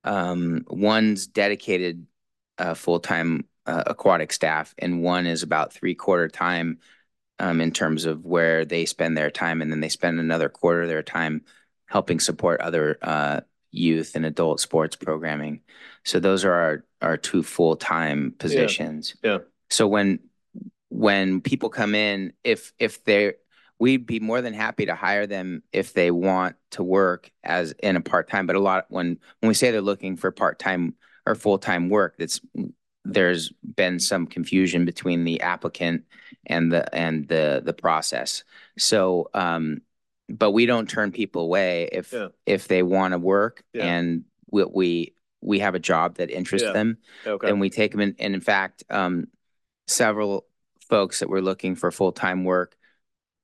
[0.04, 2.08] um, one's dedicated,
[2.58, 6.80] uh, full-time, uh, aquatic staff and one is about three-quarter time,
[7.38, 10.82] um, in terms of where they spend their time and then they spend another quarter
[10.82, 11.44] of their time
[11.86, 15.62] helping support other, uh, youth and adult sports programming.
[16.04, 19.16] So those are our, our two full-time positions.
[19.24, 19.38] yeah.
[19.72, 20.20] So when,
[20.90, 23.36] when people come in, if, if they're,
[23.80, 27.96] we'd be more than happy to hire them if they want to work as in
[27.96, 30.94] a part-time, but a lot, when, when we say they're looking for part-time
[31.26, 32.42] or full-time work, that's,
[33.06, 36.04] there's been some confusion between the applicant
[36.46, 38.44] and the, and the, the process.
[38.78, 39.82] So, um,
[40.30, 42.28] but we don't turn people away if, Yeah.
[42.46, 43.86] if they want to work Yeah.
[43.86, 46.74] and we, we, we have a job that interests Yeah.
[46.74, 49.28] them Okay, and we take them in, and in fact, um,
[49.92, 50.46] several
[50.90, 52.76] folks that were looking for full-time work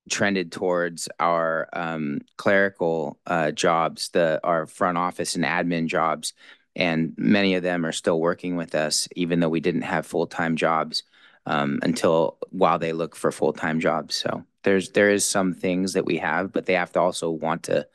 [0.09, 6.33] trended towards our, um, clerical, uh, jobs, the, our front office and admin jobs.
[6.75, 10.55] And many of them are still working with us, even though we didn't have full-time
[10.55, 11.03] jobs,
[11.45, 14.15] um, until, while they look for full-time jobs.
[14.15, 17.63] So there's, there is some things that we have, but they have to also want
[17.63, 17.87] to,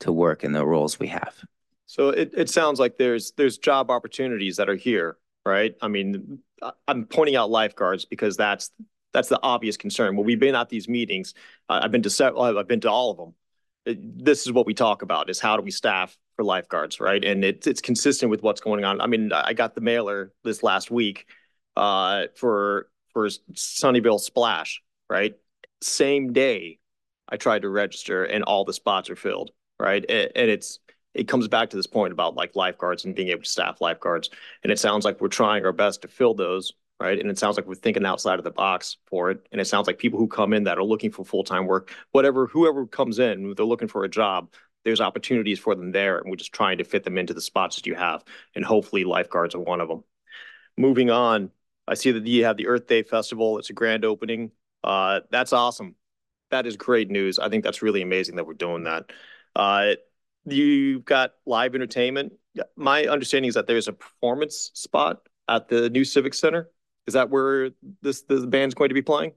[0.00, 1.34] to work in the roles we have.
[1.86, 5.74] so it, it sounds like there's, there's job opportunities that are here, right?
[5.80, 6.38] I mean,
[6.88, 8.70] I'm pointing out lifeguards because that's,
[9.12, 10.16] that's the obvious concern.
[10.16, 11.34] When we've been at these meetings,
[11.68, 13.34] I've been to several, I've been to all of them.
[13.86, 17.22] This is what we talk about is how do we staff for lifeguards, right?
[17.22, 19.00] And it's, it's consistent with what's going on.
[19.00, 21.26] I mean, I got the mailer this last week
[21.76, 25.34] uh, for, for Sunnyvale Splash, right?
[25.82, 26.78] Same day
[27.28, 30.04] I tried to register and all the spots are filled, right?
[30.08, 30.78] A- And it's,
[31.14, 34.30] it comes back to this point about like lifeguards and being able to staff lifeguards.
[34.62, 37.18] And it sounds like we're trying our best to fill those, right?
[37.18, 39.46] And it sounds like we're thinking outside of the box for it.
[39.52, 42.46] And it sounds like people who come in that are looking for full-time work, whatever,
[42.46, 44.52] whoever comes in, they're looking for a job,
[44.84, 47.76] there's opportunities for them there, and we're just trying to fit them into the spots
[47.76, 48.22] that you have,
[48.54, 50.04] and hopefully lifeguards are one of them.
[50.76, 51.50] Moving on,
[51.88, 53.58] I see that you have the Earth Day Festival.
[53.58, 54.50] It's a grand opening.
[54.82, 55.94] Uh, that's awesome.
[56.50, 57.38] That is great news.
[57.38, 59.10] I think that's really amazing that we're doing that.
[59.56, 59.94] Uh,
[60.46, 62.32] you've got live entertainment.
[62.76, 66.70] My understanding is that there's a performance spot at the new Civic Center.
[67.06, 67.70] Is that where
[68.02, 69.32] this the band's going to be playing?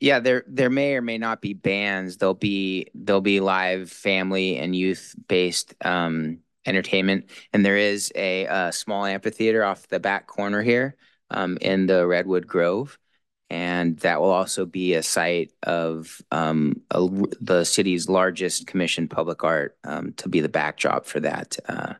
[0.00, 2.16] Yeah, there there may or may not be bands.
[2.16, 8.46] There'll be there'll be live family and youth based um, entertainment, and there is a,
[8.46, 10.96] a, small amphitheater off the back corner here
[11.30, 12.98] um, in the Redwood Grove,
[13.52, 17.06] and that will also be a site of um, a,
[17.38, 21.92] the city's largest commissioned public art um, to be the backdrop for that uh,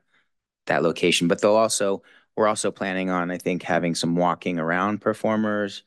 [0.67, 1.29] that location.
[1.29, 2.03] But they'll also
[2.37, 5.83] we're also planning on, I think, having some walking around performers.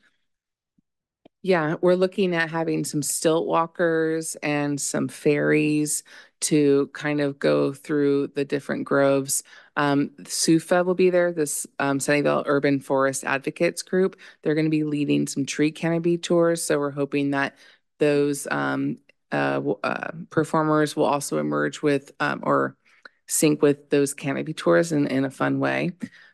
[1.42, 6.04] Yeah, we're looking at having some stilt walkers and some fairies
[6.42, 9.44] to kind of go through the different groves.
[9.76, 14.18] Um, SUFA will be there, this um, Sunnyvale Urban Forest Advocates Group.
[14.42, 16.64] They're going to be leading some tree canopy tours.
[16.64, 17.56] So we're hoping that
[18.00, 18.98] those um,
[19.32, 22.78] uh, uh, performers will also emerge with um, or
[23.28, 25.92] sync with those canopy tours in, in a fun way.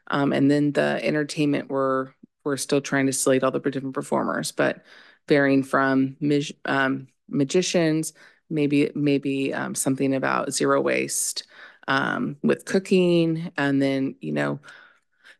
[0.09, 2.09] Um, and then the entertainment, we're,
[2.43, 4.83] we're still trying to slate all the different performers, but
[5.27, 8.13] varying from mag um, magicians,
[8.49, 11.47] maybe, maybe um, something about zero waste
[11.91, 14.61] um, with cooking and then, you know,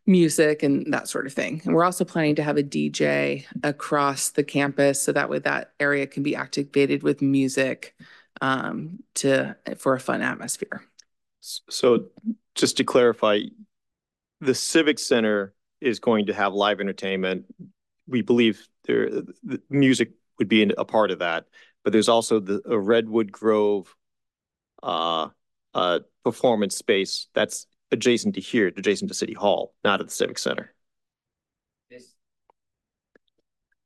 [0.06, 1.62] music and that sort of thing.
[1.64, 5.72] And we're also planning to have a DJ across the campus so that way that
[5.80, 7.96] area can be activated with music
[8.42, 10.84] um, to for a fun atmosphere.
[11.40, 12.08] So
[12.54, 13.44] just to clarify,
[14.42, 17.46] the Civic Center is going to have live entertainment.
[18.08, 21.46] We believe there the music would be a part of that,
[21.86, 23.96] but there's also the Redwood Grove
[24.84, 25.30] uh,
[25.74, 30.38] uh, performance space that's adjacent to here, adjacent to City Hall, not at the Civic
[30.38, 30.74] Center.
[31.90, 32.14] This,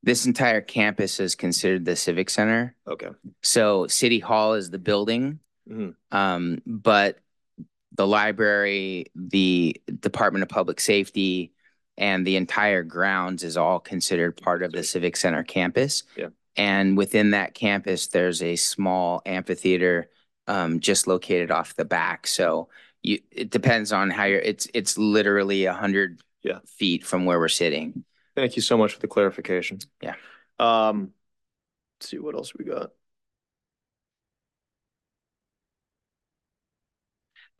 [0.03, 2.75] this entire campus is considered the Civic Center.
[2.87, 3.09] Okay.
[3.41, 6.17] So City Hall is the building, mm -hmm.
[6.17, 7.19] um, but
[7.95, 11.53] the library, the Department of Public Safety,
[11.97, 16.03] and the entire grounds is all considered part of the Civic Center campus.
[16.17, 16.29] Yeah.
[16.57, 20.09] And within that campus, there's a small amphitheater
[20.47, 22.27] um, just located off the back.
[22.27, 22.69] So
[23.01, 26.59] you, it depends on how you're, it's, it's literally a hundred yeah.
[26.65, 28.03] feet from where we're sitting.
[28.35, 29.79] Thank you so much for the clarification.
[30.01, 30.15] Yeah.
[30.59, 31.11] Um,
[31.97, 32.91] let's see what else we got.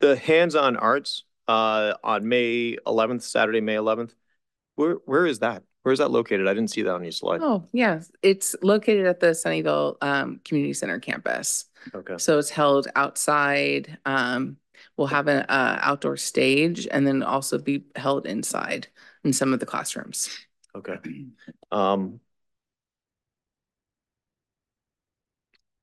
[0.00, 4.12] The hands-on arts uh, on May 11th, Saturday, May 11th.
[4.74, 5.62] Where where is that?
[5.86, 6.48] Where is that located?
[6.48, 7.40] I didn't see that on your slide.
[7.40, 8.00] Oh, yeah.
[8.20, 11.66] It's located at the Sunnyvale um, Community Center campus.
[11.94, 12.18] Okay.
[12.18, 13.96] So it's held outside.
[14.04, 14.56] Um,
[14.96, 18.88] we'll have an uh, outdoor stage and then also be held inside
[19.22, 20.28] in some of the classrooms.
[20.74, 20.96] Okay.
[21.70, 22.18] Um,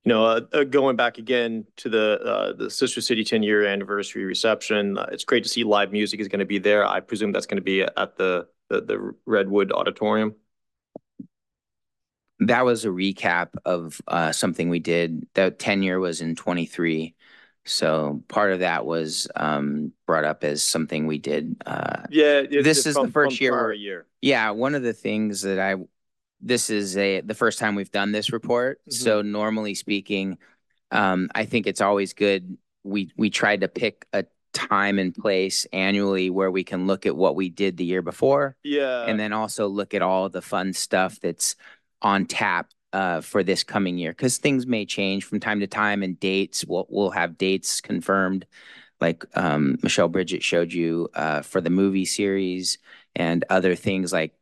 [0.05, 3.65] you know, uh, uh, going back again to the uh, the Sister City 10 year
[3.65, 6.85] anniversary reception, uh, it's great to see live music is going to be there.
[6.85, 10.35] I presume that's going to be at the, the the Redwood Auditorium.
[12.39, 15.25] That was a recap of uh, something we did.
[15.35, 17.15] That 10 year was in 23.
[17.65, 21.55] So part of that was um, brought up as something we did.
[21.65, 24.05] Uh, yeah, this is from, the first year, year.
[24.21, 25.75] Yeah, one of the things that I
[26.43, 28.79] this is a the first time we've done this report.
[28.81, 29.03] Mm-hmm.
[29.03, 30.37] So normally speaking,
[30.91, 32.57] um, I think it's always good.
[32.83, 37.15] We we tried to pick a time and place annually where we can look at
[37.15, 38.55] what we did the year before.
[38.63, 39.05] Yeah.
[39.05, 41.55] And then also look at all the fun stuff that's
[42.01, 46.03] on tap uh, for this coming year because things may change from time to time
[46.03, 46.63] and dates.
[46.65, 48.45] We'll we'll have dates confirmed,
[49.01, 52.77] like um, Michelle Bridget showed you uh, for the movie series
[53.15, 54.33] and other things like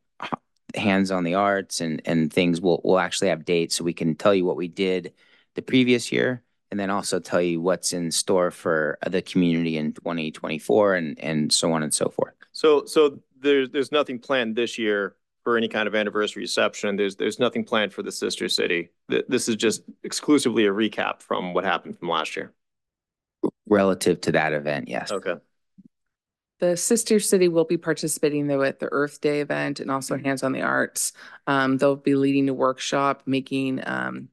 [0.75, 4.15] hands on the arts and and things we'll we'll actually have dates so we can
[4.15, 5.13] tell you what we did
[5.55, 9.93] the previous year and then also tell you what's in store for the community in
[9.93, 12.33] 2024 and and so on and so forth.
[12.53, 16.95] So so there's there's nothing planned this year for any kind of anniversary reception.
[16.95, 18.89] There's there's nothing planned for the sister city.
[19.07, 22.53] This is just exclusively a recap from what happened from last year.
[23.67, 25.11] Relative to that event yes.
[25.11, 25.35] Okay
[26.61, 30.25] the sister city will be participating though at the Earth Day event and also mm-hmm.
[30.25, 31.11] Hands on the Arts.
[31.47, 34.29] Um, they'll be leading a workshop making um,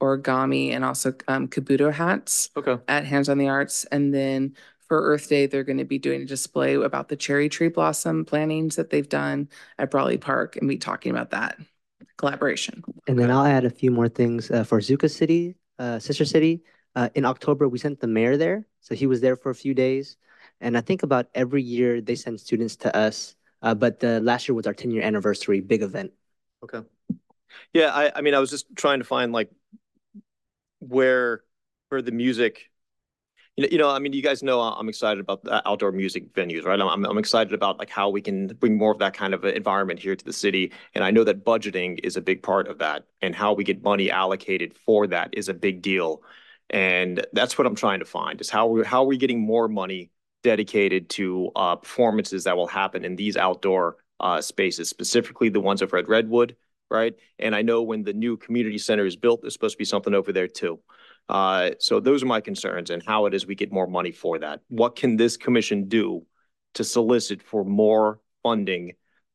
[0.00, 2.78] origami and also um, kabuto hats okay.
[2.86, 3.84] at Hands on the Arts.
[3.86, 4.54] And then
[4.86, 8.24] for Earth Day, they're going to be doing a display about the cherry tree blossom
[8.24, 9.48] plantings that they've done
[9.78, 11.58] at Braly Park and be talking about that
[12.16, 12.84] collaboration.
[13.08, 16.62] And then I'll add a few more things uh, for Iizuka City, uh, Sister City.
[16.94, 19.74] Uh, in October, we sent the mayor there, so he was there for a few
[19.74, 20.16] days.
[20.62, 23.36] And I think about every year they send students to us.
[23.60, 26.12] Uh, but the last year was our 10 year anniversary big event.
[26.64, 26.80] Okay.
[27.72, 29.50] Yeah, I, I mean, I was just trying to find like
[30.80, 31.42] where
[31.88, 32.70] where the music
[33.56, 36.32] you know, you know, I mean, you guys know I'm excited about the outdoor music
[36.32, 36.80] venues, right?
[36.80, 40.00] I'm, I'm excited about like how we can bring more of that kind of environment
[40.00, 40.72] here to the city.
[40.94, 43.82] And I know that budgeting is a big part of that and how we get
[43.82, 46.22] money allocated for that is a big deal.
[46.70, 49.68] And that's what I'm trying to find is how we how are we getting more
[49.68, 50.10] money
[50.42, 55.82] dedicated to uh, performances that will happen in these outdoor uh, spaces, specifically the ones
[55.82, 56.56] over at Redwood,
[56.90, 57.14] right?
[57.38, 60.14] And I know when the new community center is built, there's supposed to be something
[60.14, 60.80] over there too.
[61.28, 64.38] Uh, so those are my concerns and how it is we get more money for
[64.38, 64.60] that.
[64.68, 66.26] What can this commission do
[66.74, 68.92] to solicit for more funding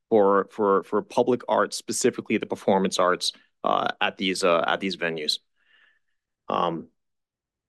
[0.09, 3.33] for for for public arts, specifically the performance arts,
[3.63, 5.39] uh, at these uh, at these venues?
[6.49, 6.87] Um,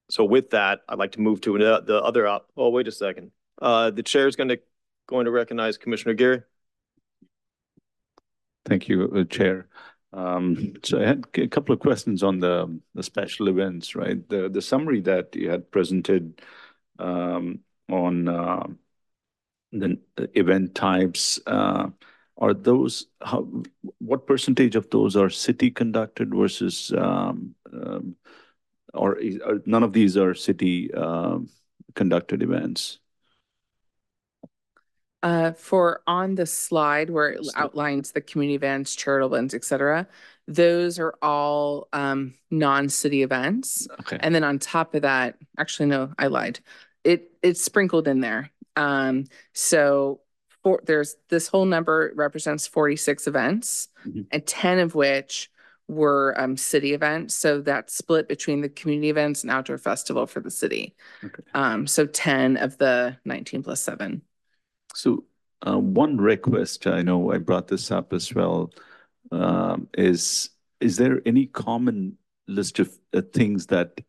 [0.08, 2.40] so with that, I'd like to move to the other.
[2.56, 3.30] Oh, wait a second.
[3.60, 4.60] Uh, the chair is going to
[5.06, 6.42] going to recognize Commissioner Geary.
[8.64, 9.68] Thank you, uh, Chair.
[10.12, 14.26] Um, so I had a couple of questions on the, the special events, right?
[14.28, 16.40] The the summary that you had presented
[16.98, 18.66] um, on uh,
[19.72, 19.98] the
[20.34, 21.88] event types, uh,
[22.38, 23.48] are those how
[23.98, 28.14] what percentage of those are city conducted versus um, um,
[28.94, 31.38] or, or none of these are city uh,
[31.94, 32.98] conducted events?
[35.20, 40.06] Uh, for on the slide where it outlines the community events, charitable events, et cetera,
[40.46, 43.88] those are all um, non-city events.
[44.00, 44.16] Okay.
[44.20, 46.60] And then on top of that, actually, no, I lied.
[47.02, 48.50] It it's sprinkled in there.
[48.76, 49.24] Um,
[49.54, 50.20] so
[50.62, 54.26] for there's this whole number represents 46 events, Mhm.
[54.30, 55.50] and 10 of which
[55.88, 57.34] were um, city events.
[57.34, 60.94] So that's split between the community events and outdoor festival for the city.
[61.24, 61.42] Okay.
[61.54, 64.22] Um, so 10 of the 19 plus seven.
[64.94, 65.24] So
[65.66, 68.70] uh, one request, I know I brought this up as well,
[69.32, 72.16] um, is is there any common
[72.46, 74.00] list of uh, things that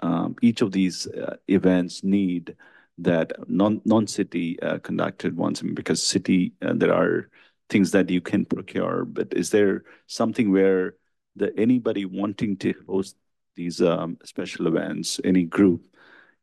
[0.00, 2.54] um, each of these uh, events need
[2.98, 5.60] that non non-city uh, conducted ones?
[5.60, 7.30] I mean, because city uh, there are
[7.70, 10.94] things that you can procure, but is there something where
[11.38, 13.16] the anybody wanting to host
[13.54, 15.86] these um, special events, any group,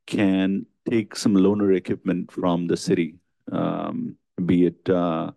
[0.05, 3.15] can take some loaner equipment from the city
[3.51, 5.31] um, be it uh,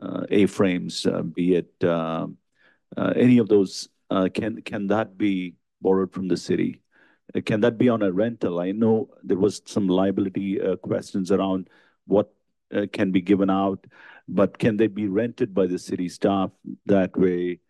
[0.00, 3.88] uh, A-frames, uh, be it any of those,
[4.34, 6.82] can can that be borrowed from the city?
[7.44, 8.58] Can that be on a rental?
[8.58, 11.68] I know there was some liability questions around
[12.06, 12.32] what
[12.92, 13.86] can be given out,
[14.28, 16.50] but can they be rented by the city staff?
[16.86, 17.60] That way,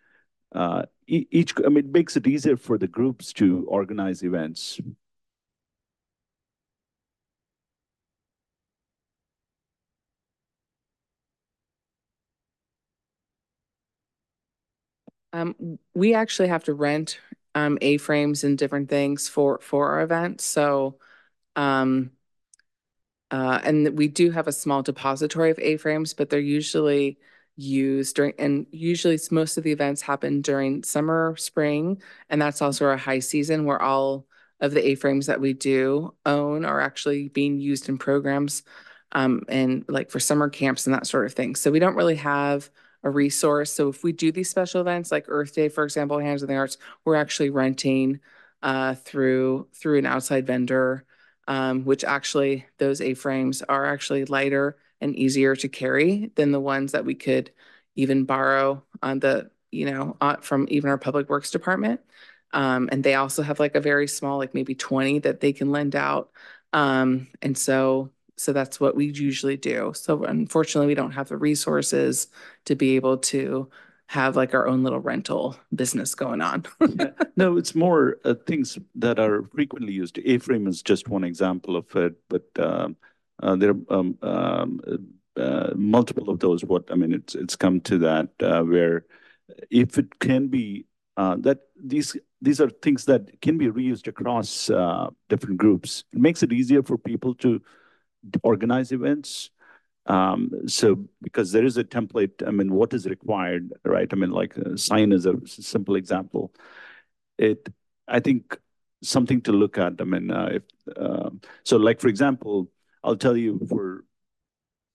[1.07, 4.81] each, I mean, it makes it easier for the groups to organize events.
[15.33, 17.19] Um, we actually have to rent
[17.55, 20.45] um A-frames and different things for for our events.
[20.45, 20.99] So
[21.57, 22.13] um
[23.31, 27.19] uh and we do have a small depository of A-frames, but they're usually
[27.61, 32.01] used during and usually most of the events happen during summer, spring,
[32.31, 34.27] and that's also our high season where all
[34.61, 38.63] of the A-frames that we do own are actually being used in programs
[39.13, 41.55] um and like for summer camps and that sort of thing.
[41.57, 42.71] So we don't really have
[43.03, 43.73] a resource.
[43.73, 46.57] So if we do these special events like Earth Day, for example, Hands of the
[46.57, 48.21] Arts, we're actually renting
[48.63, 51.05] uh, through through an outside vendor,
[51.49, 56.93] um, which actually those A-frames are actually lighter and easier to carry than the ones
[56.93, 57.51] that we could
[57.97, 62.01] even borrow on the you know uh, from even our public works department.
[62.53, 65.71] Um, and they also have like a very small, like maybe 20 that they can
[65.71, 66.31] lend out.
[66.73, 69.93] Um, and so so that's what we usually do.
[69.95, 72.29] So unfortunately, we don't have the resources
[72.65, 73.69] to be able to
[74.07, 76.65] have like our own little rental business going on.
[77.37, 80.19] No, it's more uh, things that are frequently used.
[80.19, 82.97] A-frame is just one example of it, but um,
[83.43, 84.81] uh, there are um, um,
[85.37, 86.65] uh, multiple of those.
[86.65, 89.05] What I mean, it's it's come to that uh, where
[89.71, 90.87] if it can be
[91.17, 96.05] uh, that these these are things that can be reused across uh, different groups.
[96.13, 97.61] It makes it easier for people to
[98.43, 99.51] organize events.
[100.07, 104.09] Um, so because there is a template, I mean, what is required, right?
[104.11, 106.53] I mean, like sign is a simple example.
[107.39, 107.69] It,
[108.09, 108.59] I think
[109.03, 110.01] something to look at.
[110.01, 110.63] I mean, uh, if
[110.97, 111.31] uh,
[111.65, 112.71] so, like for example,
[113.03, 114.05] I'll tell you for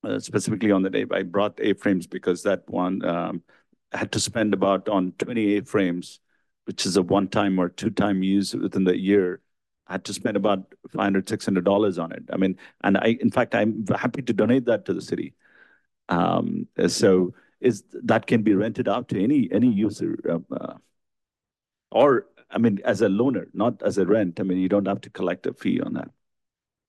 [0.04, 3.44] uh, specifically on the day I brought A-frames because that one um,
[3.92, 6.20] had to spend about on 20 A-frames,
[6.66, 9.42] which is a one-time or two-time use within the year
[9.88, 12.24] I had to spend about five hundred, six hundred dollars on it.
[12.32, 15.36] I mean, and I, in fact, I'm happy to donate that to the city.
[16.10, 20.74] Um, so is, that can be rented out to any, any user, um, uh,
[21.92, 24.40] or, I mean, as a loaner, not as a rent.
[24.40, 26.10] I mean, you don't have to collect a fee on that.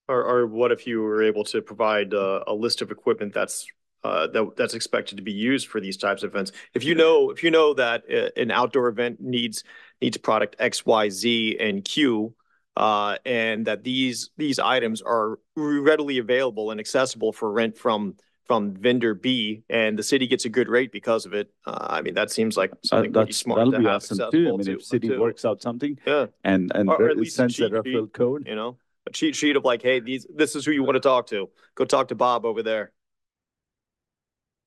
[0.09, 3.67] Or, or what if you were able to provide uh, a list of equipment that's
[4.05, 6.53] uh, that that's expected to be used for these types of events?
[6.75, 9.65] If you know, if you know that uh, an outdoor event needs
[10.01, 12.35] needs product X, Y, Z, and Q,
[12.77, 18.15] uh, and that these these items are readily available and accessible for rent from
[18.47, 21.51] from vendor B, and the city gets a good rate because of it.
[21.67, 23.97] Uh, I mean, that seems like Uh, something pretty that's, smart that'll to be have
[23.97, 24.47] awesome too.
[24.47, 27.17] I mean, to, if city to- works out something Yeah, and, and Or- or at
[27.17, 28.47] least sends a referral code.
[28.47, 31.01] you know, a cheat sheet of like, hey, these this is who you want to
[31.01, 31.49] talk to.
[31.75, 32.93] Go talk to Bob over there.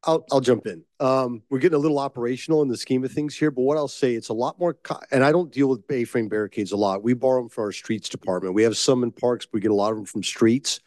[0.06, 0.86] I'll, I'll jump in.
[1.02, 3.90] Um, we're getting a little operational in the scheme of things here, but what I'll
[3.90, 4.78] say, it's a lot more,
[5.12, 7.04] and I don't deal with A-frame barricades a lot.
[7.04, 8.54] We borrow them from our streets department.
[8.54, 10.80] We have some in parks, but we get a lot of them from streets.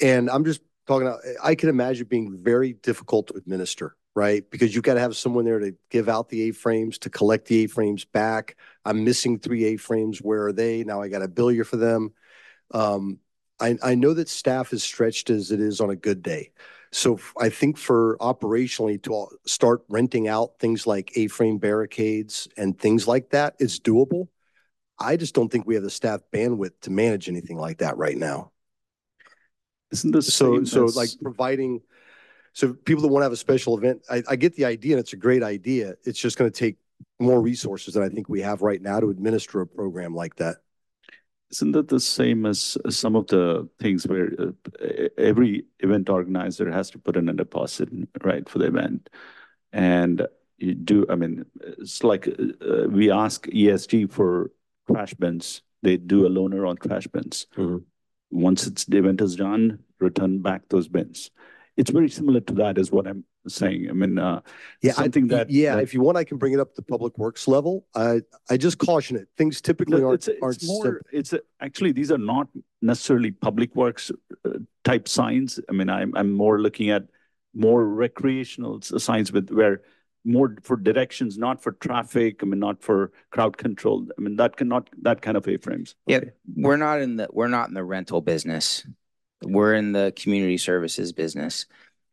[0.00, 4.48] And I'm just talking, about- I can imagine being very difficult to administer, right?
[4.48, 7.64] Because you've got to have someone there to give out the A-frames, to collect the
[7.64, 8.56] A-frames back.
[8.84, 10.20] I'm missing three A-frames.
[10.20, 10.84] Where are they?
[10.84, 12.14] Now I got to bill you for them.
[12.72, 13.18] Um,
[13.60, 16.52] I, I know that staff is stretched as it is on a good day.
[16.92, 22.78] So I think for operationally to all- start renting out things like A-frame barricades and
[22.78, 24.28] things like that, it's doable.
[24.98, 28.16] I just don't think we have the staff bandwidth to manage anything like that right
[28.16, 28.52] now.
[29.90, 31.82] Isn't this So, so like providing,
[32.52, 35.00] so people that want to have a special event, I, I get the idea and
[35.00, 35.94] it's a great idea.
[36.04, 36.76] It's just going to take
[37.18, 40.56] more resources than I think we have right now to administer a program like that.
[41.50, 46.90] Isn't that the same as some of the things where uh, every event organizer has
[46.90, 47.88] to put in a deposit,
[48.24, 49.08] right, for the event?
[49.72, 50.26] And
[50.58, 52.32] you do, I mean, it's like uh,
[52.64, 54.50] uh, we ask ESG for
[54.90, 55.62] trash bins.
[55.82, 57.46] They do a loaner on trash bins.
[57.56, 57.84] Mhm.
[58.30, 61.30] Once it's, the event is done, return back those bins.
[61.76, 63.88] It's very similar to that is what I'm saying.
[63.88, 64.40] I mean, uh,
[64.82, 65.50] Yeah, I- something that.
[65.50, 67.86] Yeah, that- if you want, I can bring it up to public works level.
[67.94, 69.28] I, I just caution it.
[69.36, 71.00] Things typically aren't, it's, aren't it's more, simple.
[71.12, 72.48] it's, a- actually, these are not
[72.82, 74.10] necessarily public works
[74.44, 74.50] uh,
[74.84, 75.60] type signs.
[75.68, 77.04] I mean, I'm, I'm more looking at
[77.54, 79.82] more recreational signs with where
[80.24, 84.06] more for directions, not for traffic, I mean, not for crowd control.
[84.18, 85.94] I mean, that cannot, that kind of A-frames.
[86.06, 86.20] Yeah,
[86.56, 88.84] we're not in the, we're not in the rental business.
[89.42, 91.66] We're in the community services business.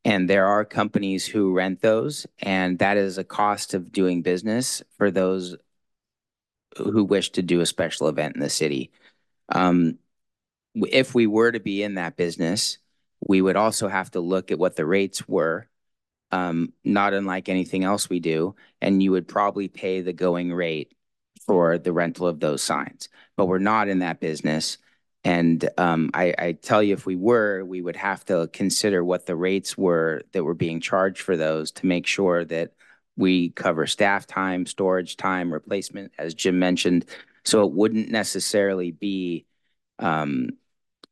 [0.05, 4.83] And there are companies who rent those, and that is a cost of doing business
[4.97, 5.55] for those
[6.77, 8.91] who wish to do a special event in the city.
[9.49, 9.99] Um,
[10.75, 12.79] if we were to be in that business,
[13.25, 15.69] we would also have to look at what the rates were,
[16.31, 20.93] um, not unlike anything else we do, and you would probably pay the going rate
[21.45, 23.07] for the rental of those signs.
[23.37, 24.77] But we're not in that business.
[25.25, 29.25] And um, I, I tell you, if we were, we would have to consider what
[29.25, 32.73] the rates were that were being charged for those to make sure that
[33.15, 37.05] we cover staff time, storage time, replacement, as Jim mentioned.
[37.45, 39.45] So it wouldn't necessarily be
[39.99, 40.49] um,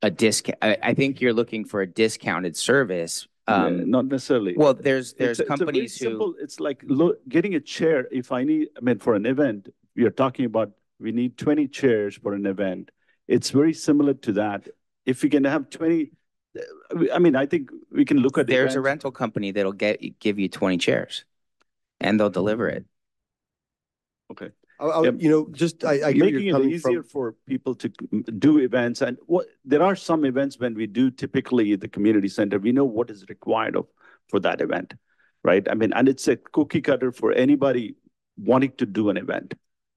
[0.02, 0.58] a discount.
[0.62, 3.28] I, I think you're looking for a discounted service.
[3.48, 4.56] Yeah, Um, Not necessarily.
[4.58, 6.06] well, there's there's It's a- it's companies who.
[6.06, 8.08] simple- It's like lo- getting a chair.
[8.12, 11.68] If I need, I mean, for an event, we are talking about, we need twenty
[11.68, 12.92] chairs for an event.
[13.32, 14.68] It's very similar to that.
[15.06, 16.12] If we can have twenty,
[16.58, 18.48] uh, I mean, I think we can look at.
[18.48, 21.24] There's a rental company that'll get, give you twenty chairs
[22.00, 22.86] and they'll deliver it.
[24.82, 25.16] I, I, Yep.
[25.20, 27.10] you know, just, I, I Making it easier from.
[27.10, 27.90] for people to
[28.40, 32.58] do events and what, there are some events when we do typically the community center,
[32.58, 33.86] we know what is required of,
[34.28, 34.96] for that event.
[35.44, 35.68] Right?
[35.70, 37.96] I mean, and it's a cookie cutter for anybody
[38.38, 39.54] wanting to do an event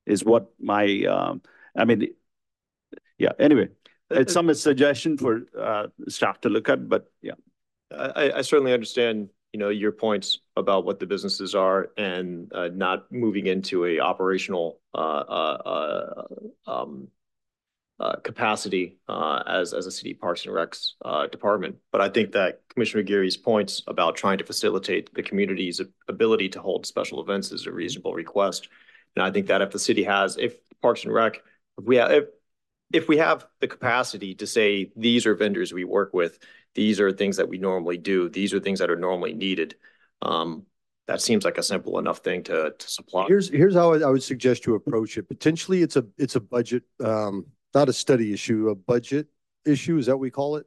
[0.06, 1.42] is what my, um,
[1.76, 2.08] I mean,
[3.18, 3.68] yeah, anyway,
[4.10, 7.34] it's some suggestion for, uh, staff to look at, but yeah.
[7.90, 12.68] I, I certainly understand, you know, your points about what the businesses are and uh,
[12.68, 16.22] not moving into a operational uh, uh,
[16.66, 17.08] uh, um,
[18.00, 21.76] uh, capacity uh, as as a city parks and recs uh, department.
[21.92, 26.60] But I think that Commissioner Geary's points about trying to facilitate the community's ability to
[26.60, 28.68] hold special events is a reasonable request.
[29.14, 31.36] And I think that if the city has, if Parks and Rec,
[31.78, 32.24] if we have, if
[32.92, 36.38] if we have the capacity to say, these are vendors we work with,
[36.74, 39.74] these are things that we normally do, these are things that are normally needed.
[40.22, 40.66] Um,
[41.06, 43.26] that seems like a simple enough thing to, to supply.
[43.26, 45.28] Here's, here's how I would suggest you approach it.
[45.28, 49.26] Potentially, it's a, it's a budget, um, not a study issue, a budget
[49.66, 49.98] issue.
[49.98, 50.66] Is that what we call it?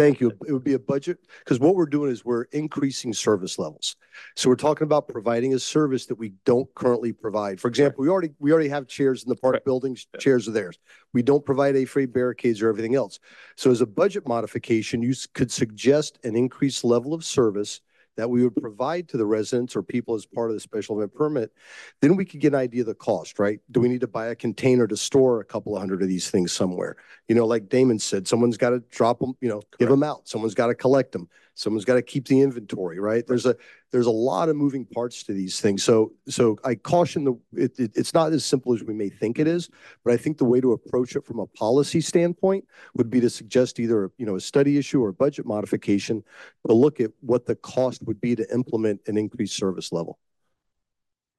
[0.00, 0.32] Thank you.
[0.46, 3.96] It would be a budget, because what we're doing is we're increasing service levels.
[4.34, 7.60] So we're talking about providing a service that we don't currently provide.
[7.60, 9.64] For example, we already, we already have chairs in the park Right.
[9.64, 10.20] buildings, Yeah.
[10.20, 10.78] chairs are theirs.
[11.12, 13.18] We don't provide A-frame barricades or everything else.
[13.56, 17.82] So as a budget modification, you could suggest an increased level of service
[18.16, 21.14] that we would provide to the residents or people as part of the special event
[21.14, 21.52] permit.
[22.00, 23.60] Then we could get an idea of the cost, right?
[23.70, 26.30] Do we need to buy a container to store a couple of hundred of these
[26.30, 26.96] things somewhere?
[27.28, 30.28] You know, like Damon said, someone's got to drop them, you know, give them out.
[30.28, 31.28] Someone's got to collect them.
[31.54, 33.26] Someone's got to keep the inventory, right?
[33.26, 33.54] There's a,
[33.92, 35.82] there's a lot of moving parts to these things.
[35.82, 39.38] So, so I caution the, it, it, it's not as simple as we may think
[39.38, 39.68] it is.
[40.04, 43.28] But I think the way to approach it from a policy standpoint would be to
[43.28, 46.22] suggest either, you know, a study issue or a budget modification
[46.66, 50.18] to look at what the cost would be to implement an increased service level.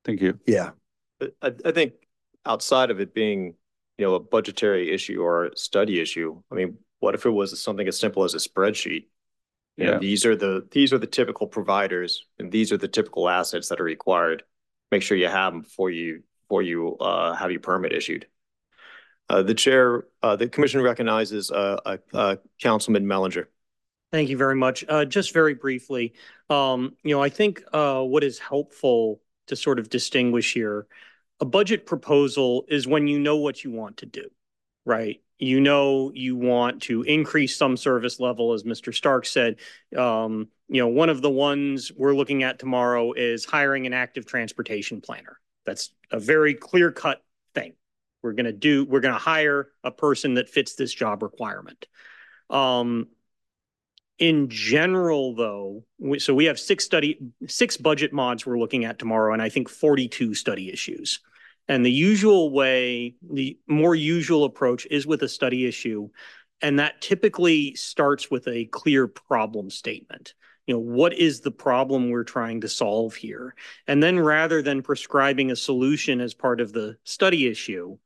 [0.06, 0.40] Thank you.
[0.46, 0.72] Yeah.
[1.42, 1.94] I, I think
[2.46, 3.56] outside of it being,
[3.98, 7.60] you know, a budgetary issue or a study issue, I mean, what if it was
[7.60, 9.06] something as simple as a spreadsheet?
[9.78, 9.98] You know, Yeah.
[10.00, 13.80] these are the, these are the typical providers and these are the typical assets that
[13.80, 14.44] are required.
[14.92, 18.28] Make sure you have them before you, before you, uh, have your permit issued.
[19.30, 23.46] Uh, the chair, uh, the commission recognizes, uh, uh, uh, Councilman Mehlinger.
[24.12, 24.84] Thank you very much.
[24.90, 26.14] Uh, just very briefly,
[26.50, 30.86] um, you know, I think, uh, what is helpful to sort of distinguish here,
[31.40, 34.30] a budget proposal is when you know what you want to do,
[34.86, 35.22] right?
[35.42, 38.94] You know, you want to increase some service level, as Mr.
[38.94, 39.56] Stark said.
[39.98, 44.28] Um, you know, one of the ones we're looking at tomorrow is hiring an active
[44.28, 45.40] transportation planner.
[45.66, 47.24] That's a very clear cut
[47.56, 47.74] thing.
[48.22, 51.88] We're gonna do, we're gonna hire a person that fits this job requirement.
[52.52, 53.08] Um,
[54.20, 57.18] in general, though, we, so we have six study,
[57.48, 61.20] six budget mods we're looking at tomorrow, and I think 42 study issues.
[61.72, 66.10] And the usual way, the more usual approach is with a study issue.
[66.62, 70.34] And that typically starts with a clear problem statement.
[70.68, 73.56] You know, what is the problem we're trying to solve here?
[73.88, 77.98] And then rather than prescribing a solution as part of the study issue,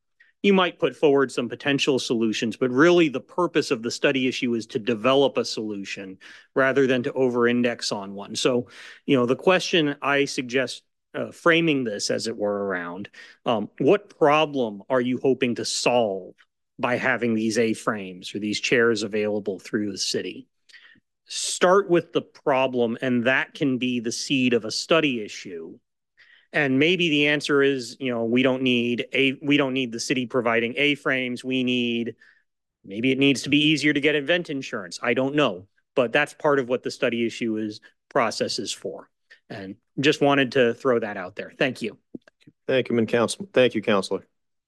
[0.43, 4.53] you might put forward some potential solutions, but really the purpose of the study issue
[4.53, 6.20] is to develop a solution
[6.53, 8.36] rather than to over-index on one.
[8.36, 8.68] So,
[9.07, 10.84] you know, the question I suggest
[11.16, 13.09] uh, framing this as it were around,
[13.45, 16.36] um, what problem are you hoping to solve
[16.78, 20.47] by having these A-frames or these chairs available through the city?
[21.28, 25.80] Start with the problem, and that can be the seed of a study issue.
[26.53, 29.99] And maybe the answer is, you know, we don't need a, we don't need the
[29.99, 31.43] city providing A-frames.
[31.43, 32.16] We need,
[32.84, 34.99] maybe it needs to be easier to get event insurance.
[35.01, 35.68] I don't know.
[35.95, 39.09] But that's part of what the study issue is, process is for.
[39.50, 41.52] And just wanted to throw that out there.
[41.58, 41.98] Thank you.
[42.68, 43.48] Thank you, man, council.
[43.54, 44.26] Thank you, Counselor.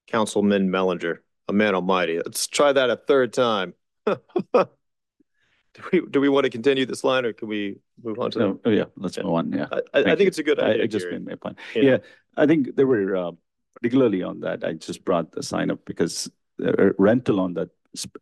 [0.08, 1.18] Councilman Mehlinger,
[1.48, 2.18] a man almighty.
[2.18, 3.74] Let's try that a third time.
[4.06, 8.40] Do we, do we want to continue this line or can we move on to?
[8.40, 9.24] No, oh, yeah, let's Yeah.
[9.24, 9.68] move on, yeah.
[9.72, 10.28] I, I- I think you.
[10.28, 10.84] it's a good I, idea.
[10.84, 11.58] I just made my point.
[11.76, 11.90] You know?
[11.92, 11.98] Yeah,
[12.36, 13.32] I think there were, uh,
[13.76, 17.70] particularly on that, I just brought the sign up because the uh, rental on that,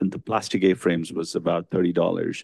[0.02, 2.44] the plastic A-frames was about thirty dollars.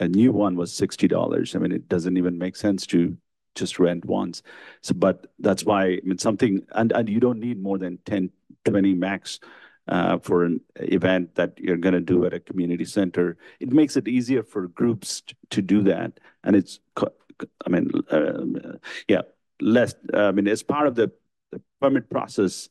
[0.00, 1.54] A new one was sixty dollars.
[1.54, 3.16] I mean, it doesn't even make sense to
[3.54, 4.42] just rent once.
[4.82, 8.30] So, but that's why, I mean, something, and, and you don't need more than 10,
[8.64, 9.40] 20 max
[9.88, 13.36] uh, for an event that you're gonna do at a community center.
[13.58, 16.20] It makes it easier for groups to do that.
[16.44, 18.78] And it's, I mean, um,
[19.08, 19.22] yeah,
[19.60, 21.10] less, I mean, as part of the
[21.50, 22.68] the permit process,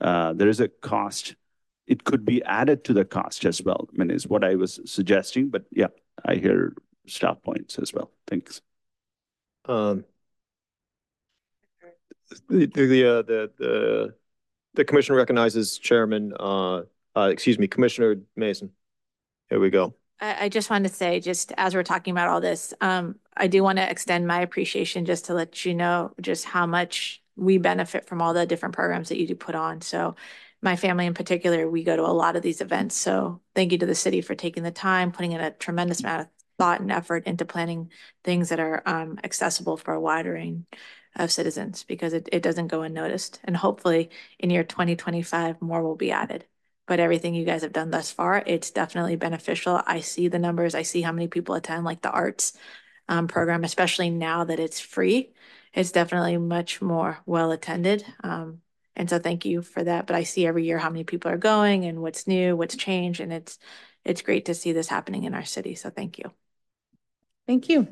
[0.00, 1.36] uh, there is a cost.
[1.86, 3.88] It could be added to the cost as well.
[3.92, 5.88] I mean, is what I was suggesting, but yeah,
[6.24, 6.74] I hear
[7.06, 8.10] staff points as well.
[8.26, 8.62] Thanks.
[9.66, 10.04] Um.
[12.48, 14.14] The, the, uh, the, the,
[14.74, 16.82] the commission recognizes Chairman, uh,
[17.14, 18.72] uh, excuse me, Commissioner Mason.
[19.50, 19.94] Here we go.
[20.20, 23.46] I, I just wanted to say, just as we're talking about all this, um, I
[23.46, 27.58] do want to extend my appreciation just to let you know just how much we
[27.58, 29.80] benefit from all the different programs that you do put on.
[29.80, 30.16] So
[30.60, 32.96] my family in particular, we go to a lot of these events.
[32.96, 36.22] So thank you to the city for taking the time, putting in a tremendous amount
[36.22, 36.28] of
[36.58, 37.90] thought and effort into planning
[38.22, 40.64] things that are um, accessible for a wide range
[41.16, 43.40] of citizens because it, it doesn't go unnoticed.
[43.44, 46.44] And hopefully in year 2025, more will be added
[46.86, 49.80] but everything you guys have done thus far, it's definitely beneficial.
[49.86, 50.74] I see the numbers.
[50.74, 52.52] I see how many people attend like the arts
[53.08, 55.32] um, program, especially now that it's free.
[55.72, 58.04] It's definitely much more well attended.
[58.22, 58.60] Um,
[58.96, 60.06] and so thank you for that.
[60.06, 63.20] But I see every year how many people are going and what's new, what's changed,
[63.20, 63.58] and it's
[64.04, 65.74] it's great to see this happening in our city.
[65.74, 66.43] So thank you.
[67.46, 67.88] Thank you.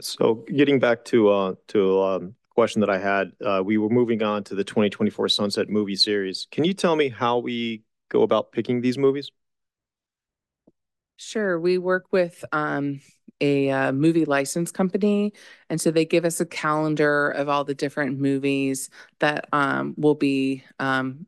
[0.00, 4.22] So getting back to, uh, to, um, question that I had, uh, we were moving
[4.22, 6.46] on to the twenty twenty-four Sunset Movie Series.
[6.52, 9.32] Can you tell me how we go about picking these movies?
[11.16, 13.00] Sure, we work with um
[13.40, 15.32] a uh, movie license company,
[15.68, 20.14] and so they give us a calendar of all the different movies that um will
[20.14, 21.26] be um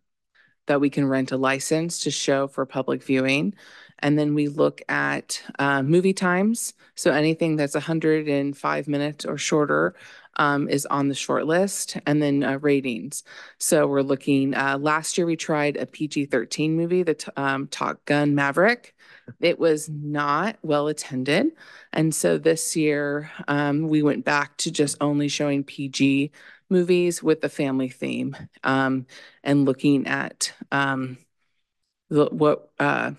[0.66, 3.54] that we can rent a license to show for public viewing.
[4.00, 6.74] And then we look at uh, movie times.
[6.94, 9.94] So anything that's 105 minutes or shorter
[10.36, 11.96] um, is on the short list.
[12.06, 13.24] And then uh, ratings.
[13.58, 18.04] So we're looking, uh, last year we tried a PG 13 movie, the um, Top
[18.04, 18.94] Gun Maverick.
[19.40, 21.52] It was not well attended.
[21.92, 26.30] And so this year um, we went back to just only showing PG
[26.68, 29.06] movies with the family theme um,
[29.42, 31.18] and looking at um,
[32.10, 33.12] the, what uh,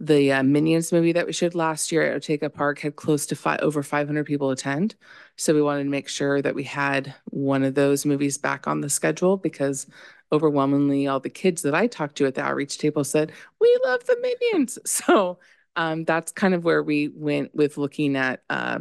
[0.00, 3.36] the uh, Minions movie that we showed last year at Ortega Park had close to
[3.36, 4.96] five, over 500 people attend.
[5.36, 8.80] So we wanted to make sure that we had one of those movies back on
[8.80, 9.86] the schedule because
[10.32, 14.04] overwhelmingly all the kids that I talked to at the outreach table said, we love
[14.06, 14.78] the Minions.
[14.86, 15.38] So
[15.76, 18.80] um, that's kind of where we went with looking at uh,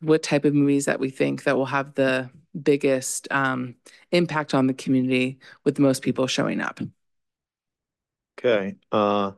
[0.00, 2.30] what type of movies that we think that will have the
[2.60, 3.74] biggest um,
[4.12, 6.80] impact on the community with the most people showing up.
[8.38, 9.32] Okay, uh,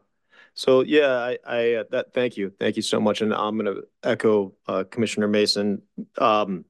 [0.54, 2.52] so yeah, I, I, uh, that, thank you.
[2.58, 3.20] Thank you so much.
[3.20, 5.82] And I'm gonna echo, uh, Commissioner Mason.
[6.18, 6.64] Um,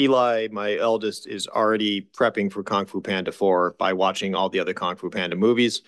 [0.00, 4.60] Eli, my eldest, is already prepping for Kung Fu Panda 4 by watching all the
[4.60, 5.82] other Kung Fu Panda movies.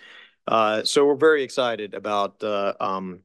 [0.46, 3.20] Uh, so we're very excited about, uh, um,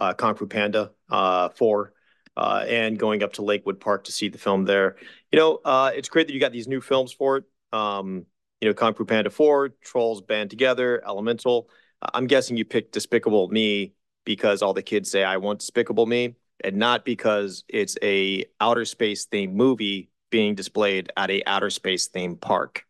[0.00, 1.92] uh, Kung Fu Panda, uh, 4,
[2.36, 4.96] uh, and going up to Lakewood Park to see the film there.
[5.32, 7.44] You know, uh, it's great that you got these new films for it.
[7.72, 8.26] Um,
[8.60, 11.68] you know, Kung Fu Panda 4, Trolls Band Together, Elemental.
[12.14, 13.94] I'm guessing you picked Despicable Me
[14.24, 18.84] because all the kids say I want Despicable Me, and not because it's a outer
[18.84, 22.84] space themed movie being displayed at a outer space themed park.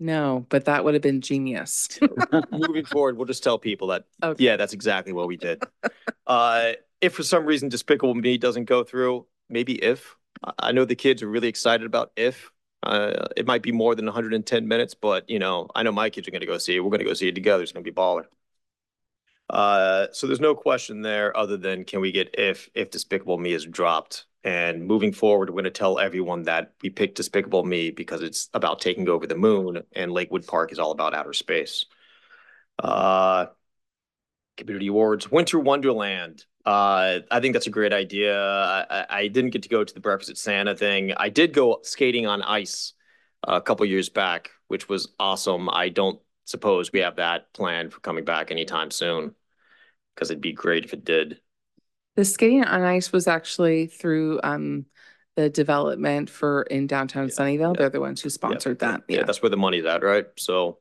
[0.00, 1.88] No, but that would have been genius.
[2.50, 4.44] Moving forward, we'll just tell people that Okay.
[4.44, 5.62] yeah, that's exactly what we did.
[6.26, 10.16] uh, if for some reason Despicable Me doesn't go through, maybe if.
[10.44, 12.50] I- I know the kids are really excited about if.
[12.84, 16.28] Uh, it might be more than 110 minutes, but you know, I know my kids
[16.28, 16.80] are going to go see it.
[16.80, 17.62] We're going to go see it together.
[17.62, 18.26] It's going to be baller.
[19.50, 23.52] Uh, so there's no question there other than can we get if if Despicable Me
[23.52, 24.26] is dropped.
[24.42, 28.50] And moving forward, we're going to tell everyone that we picked Despicable Me because it's
[28.52, 31.86] about taking over the moon, and Lakewood Park is all about outer space.
[32.78, 33.46] Uh,
[34.58, 36.44] community awards, Winter Wonderland.
[36.66, 38.40] Uh, I think that's a great idea.
[38.40, 41.12] I, I- didn't get to go to the Breakfast at Santa thing.
[41.16, 42.94] I did go skating on ice
[43.46, 45.68] a couple years back, which was awesome.
[45.68, 49.34] I don't suppose we have that planned for coming back anytime soon
[50.14, 51.40] because it'd be great if it did.
[52.16, 54.86] The skating on ice was actually through um
[55.36, 57.76] the development for in downtown Sunnyvale.
[57.76, 59.02] They're the ones who sponsored that.
[59.08, 59.24] Yeah, Yeah.
[59.24, 60.26] that's where the money's at, right?
[60.38, 60.78] So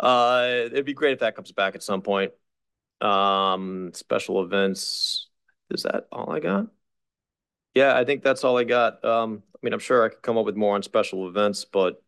[0.00, 2.32] uh it'd be great if that comes back at some point.
[3.02, 5.28] Um special events,
[5.70, 6.68] is that all I got?
[7.74, 9.04] Yeah, I think that's all I got.
[9.04, 12.02] Um I mean, I'm sure I could come up with more on special events, but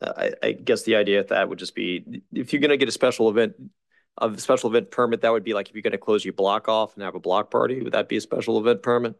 [0.00, 2.88] uh, I I guess the idea of that would just be if you're gonna get
[2.88, 3.54] a special event
[4.20, 6.94] a special event permit, that would be like if you're gonna close your block off
[6.94, 9.16] and have a block party, would that be a special event permit?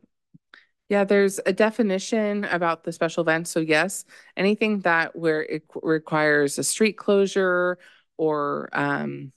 [0.89, 3.51] Yeah, there's a definition about the special events.
[3.51, 4.05] So yes,
[4.37, 7.79] anything that where it requires a street closure
[8.17, 9.33] or um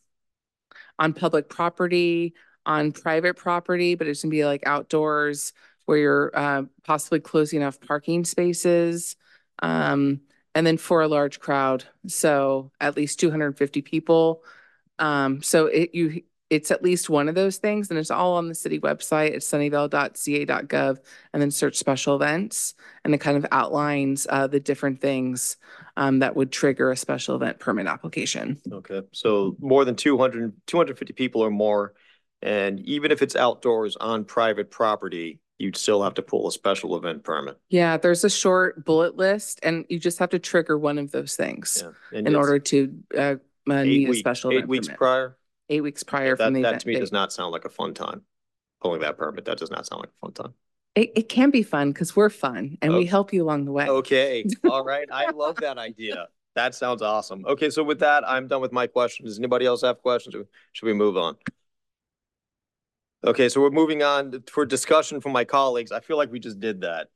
[1.00, 2.34] on public property,
[2.66, 5.54] on private property, but it's gonna be like outdoors
[5.86, 9.16] where you're uh possibly closing off parking spaces.
[9.62, 10.22] Um,
[10.56, 14.44] and then for a large crowd, so at least two hundred and fifty people.
[15.00, 16.24] Um, so it you
[16.54, 19.32] it's at least one of those things, and it's all on the city website.
[19.32, 20.98] It's sunnyvale.ca.gov
[21.34, 22.76] and then search special events.
[23.04, 25.58] And it kind of outlines uh, the different things
[25.98, 28.62] um, that would trigger a special event permit application.
[28.72, 31.94] Okay, so more than 200, 250 people or more.
[32.44, 36.96] And even if it's outdoors on private property, you'd still have to pull a special
[36.98, 37.58] event permit.
[37.70, 41.36] Yeah, there's a short bullet list, and you just have to trigger one of those
[41.36, 42.20] things Yeah.
[42.20, 43.36] In order to uh,
[43.70, 44.98] uh, need a week- special Eight event weeks permit.
[45.00, 45.38] prior,
[45.70, 47.00] Eight weeks prior that, from the that event to me date.
[47.00, 48.22] does not sound like a fun time.
[48.82, 50.54] Pulling that permit, that does not sound like a fun time.
[50.96, 53.08] It, it can be fun because we're fun and we Okay.
[53.08, 53.88] help you along the way.
[53.88, 56.28] Okay, all right, I love that idea.
[56.56, 57.46] That sounds awesome.
[57.48, 59.30] Okay, so with that, I'm done with my questions.
[59.30, 61.36] Does anybody else have questions or should we move on?
[63.26, 65.92] Okay, so we're moving on for discussion from my colleagues.
[65.92, 67.08] I feel like we just did that.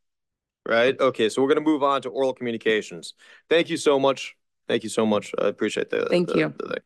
[0.66, 1.00] Right?
[1.00, 3.14] Okay, so we're gonna move on to oral communications.
[3.50, 4.36] Thank you so much.
[4.68, 5.34] Thank you so much.
[5.38, 6.08] I appreciate the.
[6.10, 6.54] Thank the- you.
[6.58, 6.84] the thing.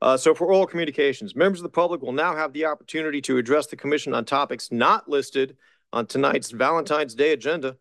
[0.00, 3.36] Uh, so for oral communications, members of the public will now have the opportunity to
[3.36, 5.56] address the commission on topics not listed
[5.92, 7.76] on tonight's Valentine's Day agenda.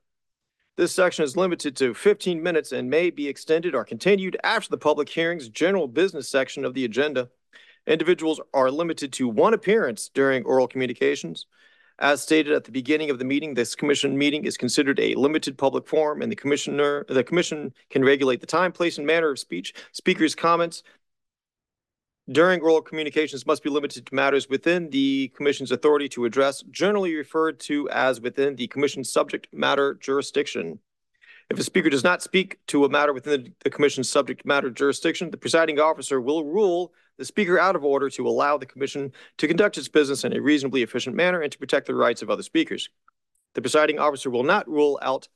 [0.77, 4.77] This section is limited to fifteen minutes and may be extended or continued after the
[4.77, 7.29] public hearing's general business section of the agenda.
[7.85, 11.45] Individuals are limited to one appearance during oral communications.
[11.99, 15.57] As stated at the beginning of the meeting, this commission meeting is considered a limited
[15.57, 19.39] public forum and the commissioner, the commission can regulate the time, place, and manner of
[19.39, 19.73] speech.
[19.93, 20.83] Speakers' comments
[22.29, 27.15] during oral communications must be limited to matters within the commission's authority to address, generally
[27.15, 30.79] referred to as within the commission's subject matter jurisdiction.
[31.49, 35.31] If a speaker does not speak to a matter within the commission's subject matter jurisdiction,
[35.31, 39.47] the presiding officer will rule the speaker out of order to allow the commission to
[39.47, 42.43] conduct its business in a reasonably efficient manner and to protect the rights of other
[42.43, 42.89] speakers.
[43.55, 45.29] The presiding officer will not rule out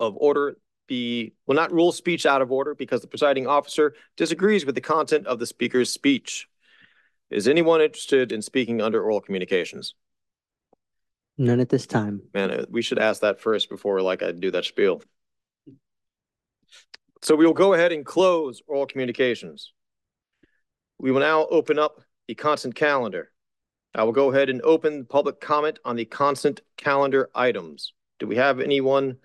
[0.00, 0.56] of order
[0.86, 4.80] be will not rule speech out of order because the presiding officer disagrees with the
[4.80, 6.48] content of the speaker's speech.
[7.30, 9.94] Is anyone interested in speaking under oral communications?
[11.38, 12.22] None at this time.
[12.34, 15.02] Man, uh, we should ask that first before like I do that spiel.
[17.22, 19.72] So we will go ahead and close oral communications.
[20.98, 23.32] We will now open up the consent calendar.
[23.94, 27.94] I will go ahead and open public comment on the consent calendar items.
[28.18, 29.18] Do we have anyone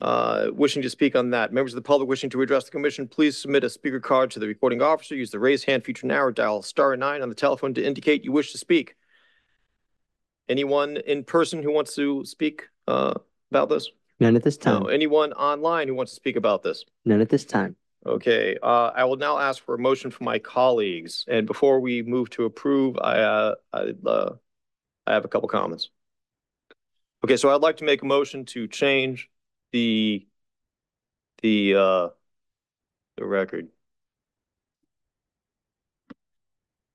[0.00, 1.52] uh, wishing to speak on that?
[1.52, 4.38] Members of the public wishing to address the commission, please submit a speaker card to
[4.38, 5.14] the recording officer.
[5.14, 8.24] Use the raise hand feature now or dial star nine on the telephone to indicate
[8.24, 8.94] you wish to speak.
[10.48, 13.14] Anyone in person who wants to speak uh,
[13.50, 13.90] about this?
[14.20, 14.84] None at this time.
[14.84, 14.88] No.
[14.88, 16.84] Anyone online who wants to speak about this?
[17.04, 17.76] None at this time.
[18.06, 21.24] Okay, uh, I will now ask for a motion from my colleagues.
[21.28, 24.36] And before we move to approve, I, uh, I, uh,
[25.06, 25.90] I have a couple comments.
[27.24, 29.28] Okay, so I'd like to make a motion to change
[29.72, 30.26] the,
[31.42, 32.08] the, uh,
[33.16, 33.68] the record.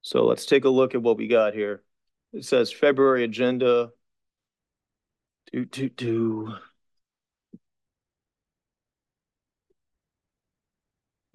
[0.02, 1.82] So let's take a look at what we got here.
[2.34, 3.92] It says February agenda.
[5.52, 6.56] Do, do, do.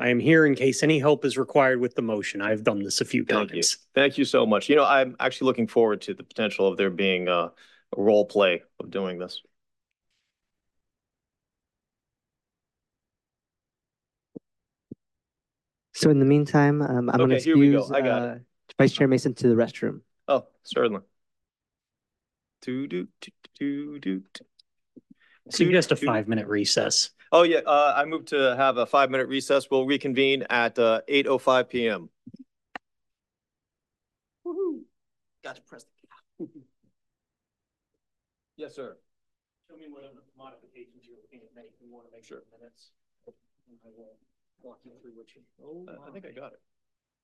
[0.00, 2.40] I am here in case any help is required with the motion.
[2.40, 3.56] I've done this a few Thank you.
[3.56, 3.78] times.
[3.94, 4.68] Thank you so much.
[4.68, 7.52] You know, I'm actually looking forward to the potential of there being a, a
[7.96, 9.42] role play of doing this.
[15.98, 17.78] So in the meantime, um, I'm going to Okay, here we go.
[17.78, 18.34] excuse I got uh,
[18.78, 20.02] Vice Chair Mason to the restroom.
[20.28, 21.00] Oh, certainly.
[22.62, 24.22] Do, do, do, do, do.
[24.32, 24.44] do.
[25.50, 27.10] Suggest a five-minute recess.
[27.32, 29.66] Oh, yeah, uh, I moved to have a five-minute recess.
[29.72, 32.10] We'll reconvene at, uh, eight oh five PM.
[35.42, 35.84] Got to press.
[36.38, 36.46] The.
[38.56, 38.96] Yes, sir.
[39.70, 40.02] Show me what
[40.36, 41.86] modifications you're looking at making.
[41.86, 42.42] You want to make Sure.
[42.50, 42.90] minutes.
[44.58, 45.42] I walk you through what you.
[45.88, 46.60] I- I think I got it.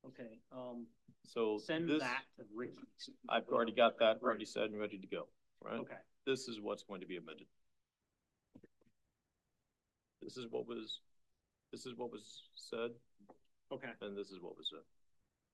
[0.06, 0.86] Okay, um,
[1.22, 2.76] So send this, that to Ricky.
[3.28, 5.28] I've already got that already said and ready to go,
[5.62, 5.78] right?
[5.80, 5.96] Okay.
[6.26, 7.46] This is what's going to be amended.
[10.20, 11.00] This is what was,
[11.72, 12.90] this is what was said,
[13.72, 13.92] Okay.
[14.02, 14.84] and this is what was said.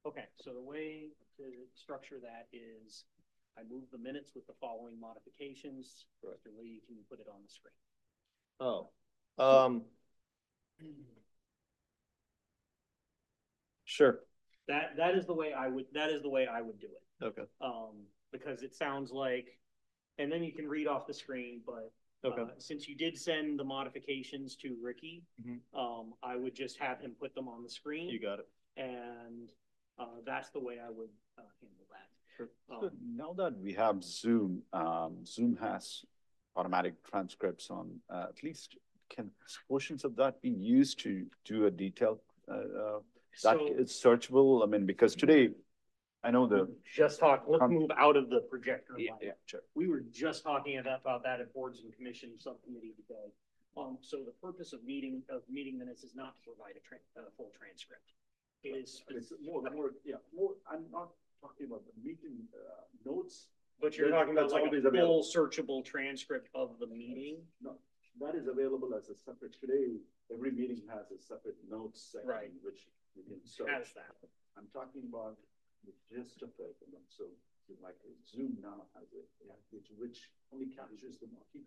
[0.05, 3.05] Okay, so the way to structure that is
[3.57, 6.07] I move the minutes with the following modifications.
[6.21, 6.41] Correct.
[6.45, 6.59] Mr.
[6.59, 7.75] Lee, can you put it on the screen?
[8.59, 8.91] Oh.
[9.39, 9.85] Um.
[14.01, 14.21] Sure,
[14.67, 17.25] That, that is the way I would, that is the way I would do it.
[17.25, 19.59] okay, Um, because it sounds like,
[20.17, 21.93] and then you can read off the screen, but
[22.25, 25.61] okay, uh, since you did send the modifications to Ricky, Mhm.
[25.75, 28.09] um, I would just have him put them on the screen.
[28.09, 28.49] you got it.
[28.79, 29.53] And,
[29.99, 32.09] uh, that's the way I would, uh, handle that.
[32.39, 32.49] Sure.
[32.71, 36.07] Um, Now that we have Zoom, um, Zoom has
[36.57, 38.79] automatic transcripts on, uh, at least
[39.11, 39.31] can
[39.69, 43.01] portions of that be used to do a detailed, uh, uh,
[43.43, 44.63] that so- is searchable?
[44.63, 45.51] I mean, because today,
[46.23, 46.69] I know the.
[46.85, 48.95] Just talk, let's Um, move out of the projector.
[48.99, 49.23] Yeah, light.
[49.23, 49.63] yeah, sure.
[49.75, 53.33] We were just talking about, about that at boards and commission subcommittee today.
[53.77, 57.25] Um, so the purpose of meeting, of meeting minutes is not to provide a tran-
[57.27, 58.13] a full transcript.
[58.63, 63.47] It is, It's more, more, yeah, more, I'm not talking about the meeting, uh, notes.
[63.81, 65.23] but you're talking about like a always available.
[65.23, 67.47] full searchable transcript of the meeting.
[67.63, 67.79] No,
[68.21, 69.97] that is available as a separate, today,
[70.31, 72.53] every meeting has a separate notes section, Right.
[72.63, 72.87] which
[73.69, 74.17] Has that.
[74.57, 75.37] I'm talking about
[75.85, 77.25] the gist of it, and so,
[77.83, 77.97] like,
[78.29, 81.67] Zoom now has it, yeah, which, which only captures the marquee.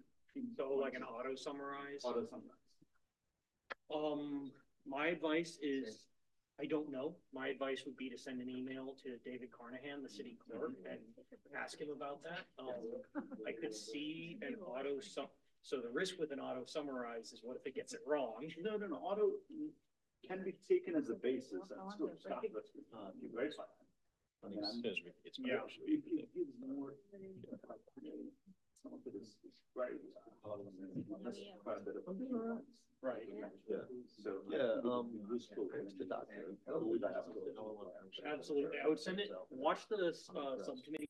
[0.57, 2.01] So like an auto summarize.
[2.03, 2.57] Auto summarize.
[3.93, 4.51] Um,
[4.85, 6.07] my advice is,
[6.59, 7.15] I don't know.
[7.33, 10.99] My advice would be to send an email to David Carnahan, the city clerk, and
[11.55, 12.45] ask him about that.
[12.59, 12.73] Um,
[13.47, 15.27] I could see an auto sum,
[15.61, 18.49] so the risk with an auto summarize is what if it gets it wrong?
[18.61, 19.29] No, no, no, auto
[20.27, 23.63] can be taken as a basis and still stop let's uh, verify.
[24.43, 24.83] I mean, I'm,
[25.23, 26.03] it's yeah, it,
[26.35, 26.95] gives more.
[28.83, 29.95] Some of it is, is right.
[33.69, 33.77] Yeah.
[34.51, 34.83] Yeah.
[34.83, 35.07] Um,
[38.25, 39.31] Absolutely, I would send it.
[39.49, 41.09] Watch the uh, subcommittee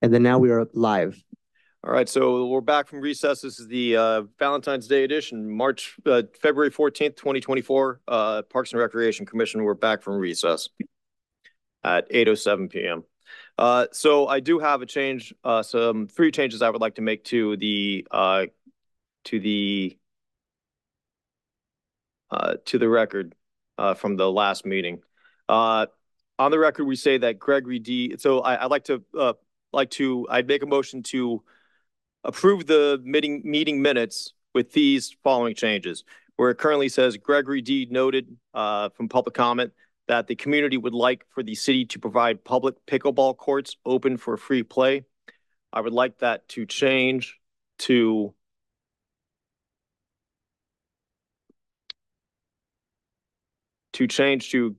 [0.00, 1.22] And then now we are live.
[1.84, 3.40] All right, so we're back from recess.
[3.40, 8.00] This is the uh, Valentine's Day edition, March, uh, February 14th, 2024.
[8.06, 10.68] Uh, Parks and Recreation Commission, we're back from recess
[11.84, 13.04] at 8:07 PM.
[13.56, 17.02] Uh, so I do have a change, uh, some three changes I would like to
[17.02, 18.46] make to the uh,
[19.24, 19.98] to the
[22.30, 23.34] uh, to the record
[23.78, 25.00] uh, from the last meeting.
[25.48, 25.86] Uh,
[26.38, 28.16] on the record, we say that Gregory D.
[28.18, 29.32] So I, I'd like to uh,
[29.72, 31.42] like to I'd make a motion to
[32.24, 36.04] approve the meeting meeting minutes with these following changes.
[36.36, 37.88] Where it currently says Gregory D.
[37.90, 39.72] noted uh, from public comment
[40.06, 44.36] that the community would like for the city to provide public pickleball courts open for
[44.36, 45.04] free play.
[45.72, 47.38] I would like that to change
[47.80, 48.34] to
[53.94, 54.76] to change to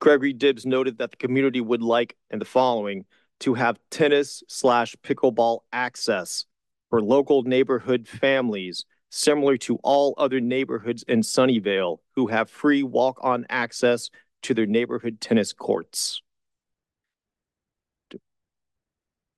[0.00, 3.04] Gregory Dibbs noted that the community would like in the following
[3.40, 6.46] to have tennis slash pickleball access
[6.90, 13.46] for local neighborhood families similar to all other neighborhoods in Sunnyvale who have free walk-on
[13.48, 14.10] access
[14.42, 16.22] to their neighborhood tennis courts.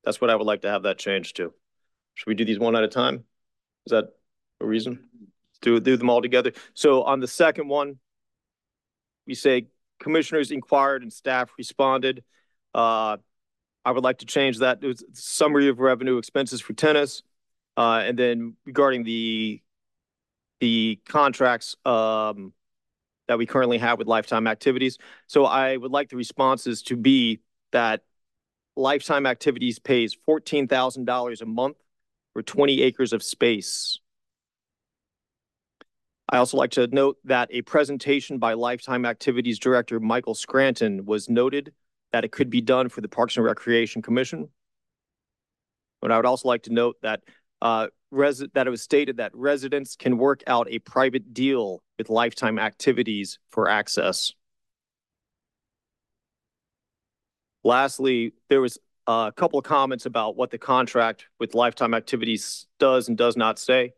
[0.05, 1.53] That's what I would like to have that changed to.
[2.15, 3.25] Should we do these one at a time?
[3.87, 4.07] Is that
[4.61, 5.09] a reason?
[5.63, 6.53] Do, do them all together.
[6.75, 7.99] So on the second one,
[9.27, 9.69] we say
[10.01, 12.25] commissioners inquired and staff responded.
[12.75, 13.19] Uh,
[13.85, 14.83] I would like to change that.
[14.83, 17.23] It was summary of revenue expenses for tennis.
[17.77, 19.63] Uh, and then regarding the
[20.61, 22.53] the contracts um,
[23.29, 24.99] that we currently have with Lifetime Activities.
[25.27, 27.41] So I would like the responses to be
[27.73, 28.03] that
[28.77, 31.77] Lifetime Activities pays $14,000 a month
[32.35, 33.99] for 20 acres of space.
[36.29, 41.29] I also like to note that a presentation by Lifetime Activities Director Michael Scranton was
[41.31, 41.73] noted
[42.13, 44.49] that it could be done for the Parks and Recreation Commission.
[46.01, 47.21] But I would also like to note that
[47.63, 52.59] uh, that it was stated that residents can work out a private deal with Lifetime
[52.59, 54.33] Activities for access.
[57.63, 63.09] Lastly, there was a couple of comments about what the contract with Lifetime Activities does
[63.09, 63.93] and does not say.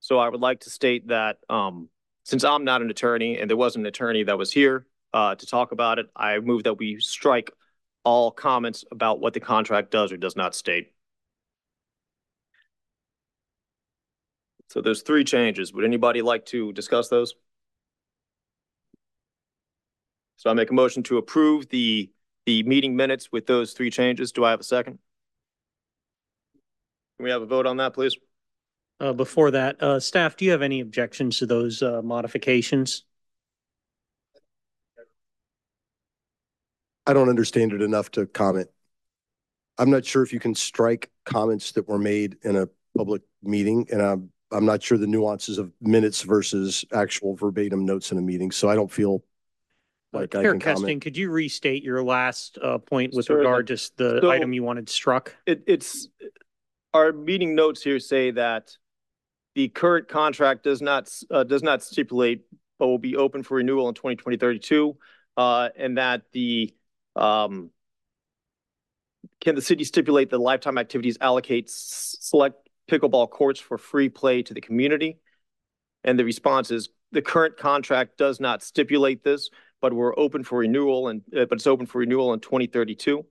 [0.00, 1.88] So I would like to state that um,
[2.24, 5.46] since I'm not an attorney and there wasn't an attorney that was here uh, to
[5.46, 7.50] talk about it, I move that we strike
[8.04, 10.92] all comments about what the contract does or does not state.
[14.68, 15.72] So there's three changes.
[15.72, 17.34] Would anybody like to discuss those?
[20.36, 22.10] So I make a motion to approve the,
[22.44, 24.32] the meeting minutes with those three changes.
[24.32, 24.98] Do I have a second?
[27.16, 28.16] Can we have a vote on that, please?
[29.00, 33.05] Uh, before that, uh, staff, do you have any objections to those, uh, modifications?
[37.06, 38.68] I don't understand it enough to comment.
[39.78, 43.86] I'm not sure if you can strike comments that were made in a public meeting,
[43.92, 48.22] and I'm I'm not sure the nuances of minutes versus actual verbatim notes in a
[48.22, 49.24] meeting, so I don't feel
[50.12, 51.02] like I Chair can Kesting, comment.
[51.02, 53.46] could you restate your last, uh, point with Certainly.
[53.48, 55.34] regard to s- the So- item you wanted struck?
[55.46, 56.08] It, it's,
[56.94, 58.76] our meeting notes here say that
[59.56, 62.42] the current contract does not, uh, does not stipulate,
[62.78, 64.96] but will be open for renewal in 2020-32,
[65.36, 66.72] uh, and that the,
[67.16, 67.70] um,
[69.40, 71.70] can the city stipulate that Lifetime Activities allocates
[72.20, 75.18] select pickleball courts for free play to the community?
[76.04, 79.50] And the response is, the current contract does not stipulate this,
[79.80, 83.24] but we're open for renewal and, uh, but it's open for renewal in 2032.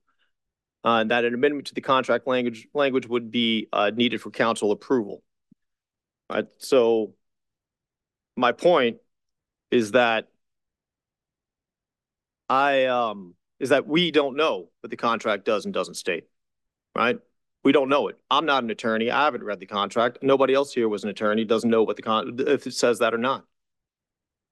[0.84, 4.30] Uh, and that an amendment to the contract language, language would be, uh, needed for
[4.30, 5.22] council approval.
[6.30, 7.14] All right, so
[8.36, 8.98] my point
[9.70, 10.28] is that
[12.48, 16.24] I, um, is that we don't know what the contract does and doesn't state,
[16.94, 17.18] right?
[17.64, 18.18] We don't know it.
[18.30, 19.10] I'm not an attorney.
[19.10, 20.18] I haven't read the contract.
[20.22, 23.14] Nobody else here was an attorney, doesn't know what the con, if it says that
[23.14, 23.44] or not.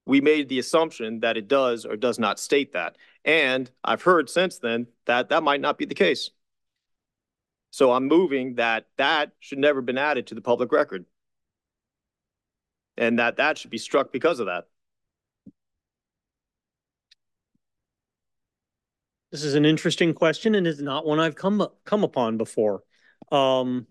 [0.07, 2.97] We made the assumption that it does or does not state that.
[3.25, 6.31] And I've heard since then that that might not be the case.
[7.71, 11.07] So I'm moving that that should never have been added to the public record.
[12.97, 14.69] And that that should be struck because of that.
[19.35, 22.85] This is an interesting question and is not one I've come, come upon before.
[23.33, 23.85] Um,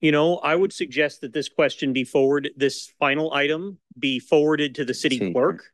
[0.00, 4.74] you know, I would suggest that this question be forwarded, this final item be forwarded
[4.74, 5.70] to the city City clerk.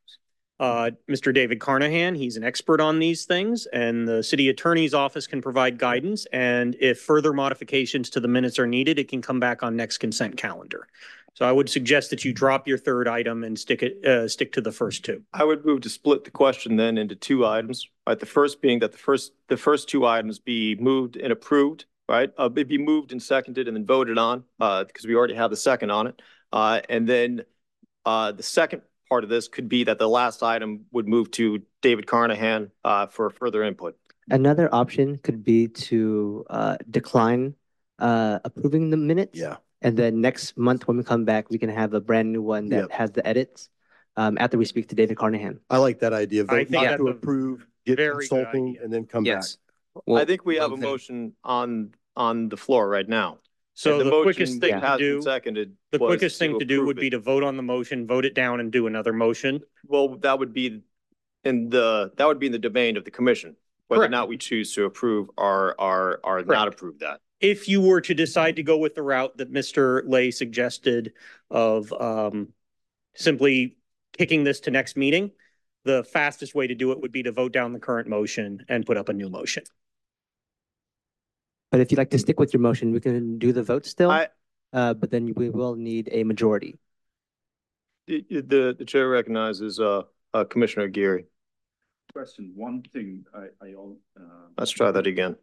[0.61, 1.33] Uh, Mr.
[1.33, 5.79] David Carnahan, he's an expert on these things and the city attorney's office can provide
[5.79, 6.27] guidance.
[6.35, 9.99] And if further modifications to the minutes are needed, it can come back on next
[9.99, 10.87] consent calendar.
[11.37, 14.53] So I would suggest that you drop your third item and stick it, uh, stick
[14.53, 15.23] to the first two.
[15.35, 17.87] I would move to split the question then into two items.
[18.07, 21.85] Right, the first being that the first, the first two items be moved and approved,
[22.09, 22.31] right?
[22.39, 25.51] Uh, it'd be moved and seconded and then voted on, uh, because we already have
[25.51, 26.23] the second on it.
[26.55, 27.43] Uh, and then,
[28.07, 28.81] uh, the second
[29.11, 33.09] part of this could be that the last item would move to David Carnahan, uh,
[33.09, 33.99] for further input.
[34.31, 37.55] Another option could be to uh, decline
[37.99, 39.39] uh, approving the minutes.
[39.39, 39.57] Yeah.
[39.83, 42.69] And then next month, when we come back, we can have a brand new one
[42.71, 42.89] Yep.
[42.89, 43.69] that has the edits
[44.17, 45.61] um, after we speak to David Carnahan.
[45.71, 46.43] I like that idea.
[46.43, 48.83] I Vote think not that's to a approve, get very good consulting idea.
[48.85, 49.35] and then come back.
[49.35, 49.59] Yes.
[50.15, 53.39] I think we have a well, motion on, on the floor right now.
[53.75, 55.73] So And the quickest motion thing that to has been do, Seconded.
[55.93, 57.11] the was quickest thing to do approve would be it.
[57.11, 59.61] to vote on the motion, vote it down and do another motion.
[59.87, 60.81] Well, that would be
[61.45, 63.57] in the, that would be in the domain of the commission.
[63.89, 64.11] Whether or Correct.
[64.13, 66.75] not we choose to approve or, or, or not Correct.
[66.75, 67.21] approve that.
[67.47, 70.03] If you were to decide to go with the route that Mr.
[70.05, 71.13] Lay suggested
[71.49, 72.49] of um
[73.15, 73.77] simply
[74.19, 75.31] kicking this to next meeting,
[75.85, 78.85] the fastest way to do it would be to vote down the current motion and
[78.85, 79.63] put up a new motion.
[81.71, 84.11] But if you'd like to stick with your motion, we can do the vote still.
[84.11, 84.29] I-
[84.73, 86.73] Uh, But then we will need a majority.
[88.09, 90.03] The, the, the chair recognizes, uh,
[90.35, 91.27] uh, Commissioner Geary.
[92.13, 93.99] Question, one thing I, I all.
[94.19, 95.37] uh, Let's try that again.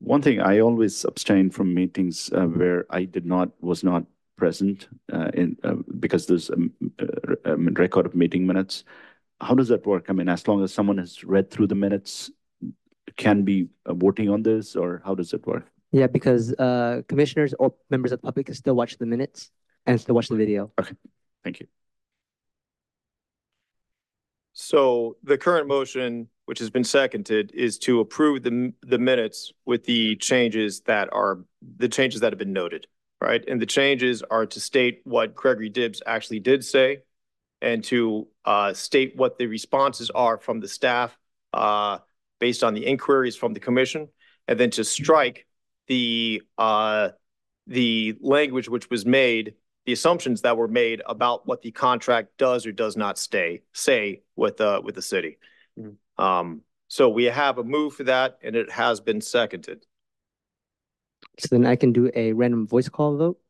[0.00, 4.04] One thing, I always abstain from meetings uh, where I did not, was not
[4.36, 8.84] present uh, in, uh, because there's a m- a- a record of meeting minutes.
[9.40, 10.06] How does that work?
[10.08, 12.30] I mean, as long as someone has read through the minutes,
[13.16, 15.66] can be uh, voting on this, or how does it work?
[15.92, 19.50] Yeah, because uh, commissioners or members of the public can still watch the minutes
[19.86, 20.72] and still watch the video.
[20.80, 20.94] Okay,
[21.44, 21.66] thank you.
[24.52, 29.84] So the current motion, which has been seconded, is to approve the, the minutes with
[29.84, 31.38] the changes that are,
[31.76, 32.88] the changes that have been noted,
[33.20, 33.44] right?
[33.46, 37.02] And the changes are to state what Gregory Dibbs actually did say
[37.62, 41.16] and to uh, state what the responses are from the staff
[41.52, 41.98] uh,
[42.40, 44.08] based on the inquiries from the commission,
[44.48, 45.46] and then to strike
[45.86, 47.10] the, uh,
[47.68, 49.54] the language which was made
[49.86, 54.22] the assumptions that were made about what the contract does or does not stay, say
[54.34, 55.38] with, uh, with the city.
[55.78, 55.94] Mhm.
[56.20, 59.86] Um, so we have a move for that and it has been seconded.
[61.38, 63.40] So then I can do a random voice call vote.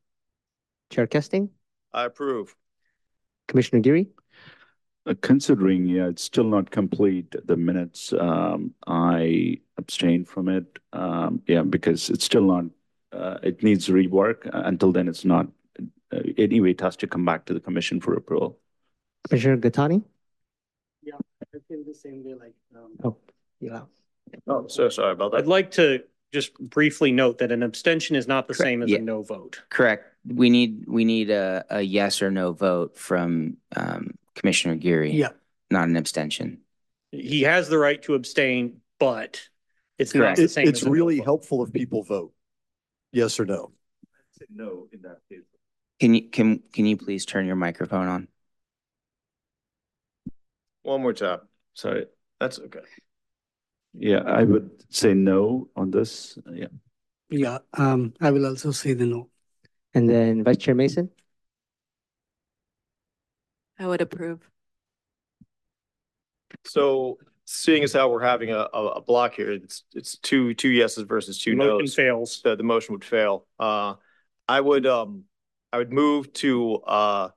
[0.89, 1.49] Chair Kesting,
[1.93, 2.55] I approve.
[3.47, 4.09] Commissioner Geary,
[5.05, 10.79] Uh, Considering, yeah, it's still not complete, the minutes, um, I abstain from it.
[10.93, 12.65] Um, yeah, because it's still not,
[13.11, 14.45] uh, it needs rework.
[14.53, 15.47] Uh, Until then, it's not,
[16.13, 18.59] uh, anyway, it has to come back to the commission for approval.
[19.27, 20.03] Commissioner Gatani.
[21.71, 22.53] Yeah, feel the same way like.
[22.75, 23.15] um, Oh,
[23.59, 23.81] yeah.
[24.47, 25.39] Oh, so sorry about that.
[25.39, 26.03] I'd like to
[26.33, 28.67] just briefly note that an abstention is not the Correct.
[28.67, 28.97] same as Yeah.
[28.97, 29.61] a no vote.
[29.69, 30.05] correct.
[30.25, 35.11] We need, we need a, a yes or no vote from um, Commissioner Geary.
[35.11, 35.29] Yeah.
[35.69, 36.61] Not an abstention.
[37.11, 39.41] He has the right to abstain, but
[39.97, 40.67] it's not the It's, same.
[40.67, 42.33] it's as a no really helpful if people vote.
[43.11, 43.71] Yes or no?
[44.53, 45.41] No, in that case.
[45.99, 48.27] Can you, can, can you please turn your microphone on?
[50.83, 51.41] One more time.
[51.73, 52.05] Sorry.
[52.39, 52.79] That's okay.
[53.93, 56.37] Yeah, I would say no on this.
[56.51, 56.67] Yeah.
[57.29, 59.29] Yeah, um, I will also say the no.
[59.93, 61.09] And then Vice Chair Mason,
[63.79, 64.39] I would approve.
[66.65, 70.69] So seeing as how we're having a, a, a block here, it's, it's two, two
[70.69, 71.95] yeses versus two Motion nos.
[71.95, 72.41] fails.
[72.43, 73.45] The, the motion would fail.
[73.59, 73.95] Uh,
[74.47, 75.23] I would, um,
[75.73, 77.29] I would move to, uh,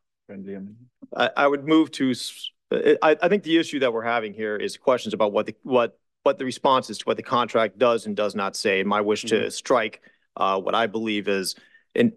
[1.16, 4.56] I, I would move to, s- I, I think the issue that we're having here
[4.56, 8.06] is questions about what the, what, what the response is to what the contract does
[8.06, 8.80] and does not say.
[8.80, 10.00] And my wish to strike,
[10.36, 11.54] uh, what I believe is
[11.94, 12.12] an,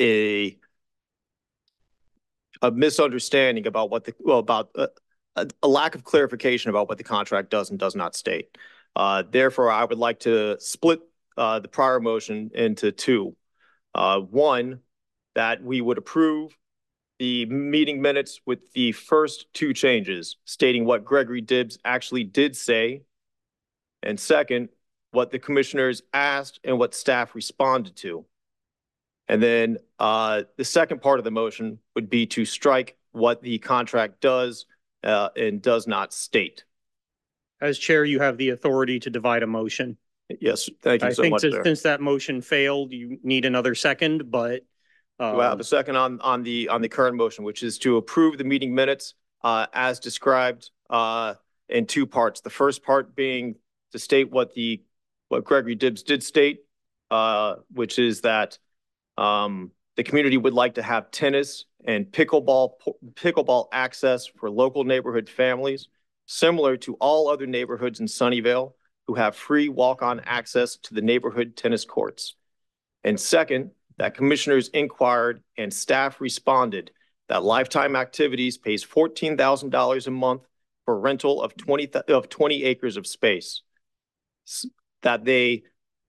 [0.00, 0.58] a,
[2.62, 4.86] a misunderstanding about what the, well, about, uh,
[5.36, 8.56] a, a lack of clarification about what the contract does and does not state.
[8.96, 11.00] Uh, therefore, I would like to split,
[11.36, 13.36] uh, the prior motion into two.
[13.94, 14.80] Uh, one,
[15.34, 16.56] that we would approve
[17.18, 23.02] the meeting minutes with the first two changes stating what Gregory Dibbs actually did say.
[24.02, 24.68] And second,
[25.10, 28.24] what the commissioners asked and what staff responded to.
[29.26, 33.58] And then uh, the second part of the motion would be to strike what the
[33.58, 34.66] contract does
[35.02, 36.64] uh, and does not state.
[37.60, 39.96] As chair, you have the authority to divide a motion.
[40.40, 41.64] Yes, thank you I so think much, that sir.
[41.64, 44.62] since that motion failed, you need another second, but
[45.18, 47.78] Do I have um, a second on, on the, on the current motion, which is
[47.78, 51.34] to approve the meeting minutes uh, as described uh,
[51.68, 52.40] in two parts.
[52.40, 53.56] The first part being
[53.92, 54.82] to state what the,
[55.28, 56.60] what Gregory Dibbs did state,
[57.10, 58.58] uh, which is that
[59.16, 62.74] um, the community would like to have tennis and pickleball,
[63.14, 65.88] pickleball access for local neighborhood families.
[66.28, 68.74] similar to all other neighborhoods in Sunnyvale
[69.06, 72.36] who have free walk-on access to the neighborhood tennis courts.
[73.02, 76.90] And second, that commissioners inquired and staff responded
[77.28, 80.42] that Lifetime Activities pays $14,000 a month
[80.84, 83.62] for rental of 20, of 20 acres of space.
[85.02, 85.64] That they,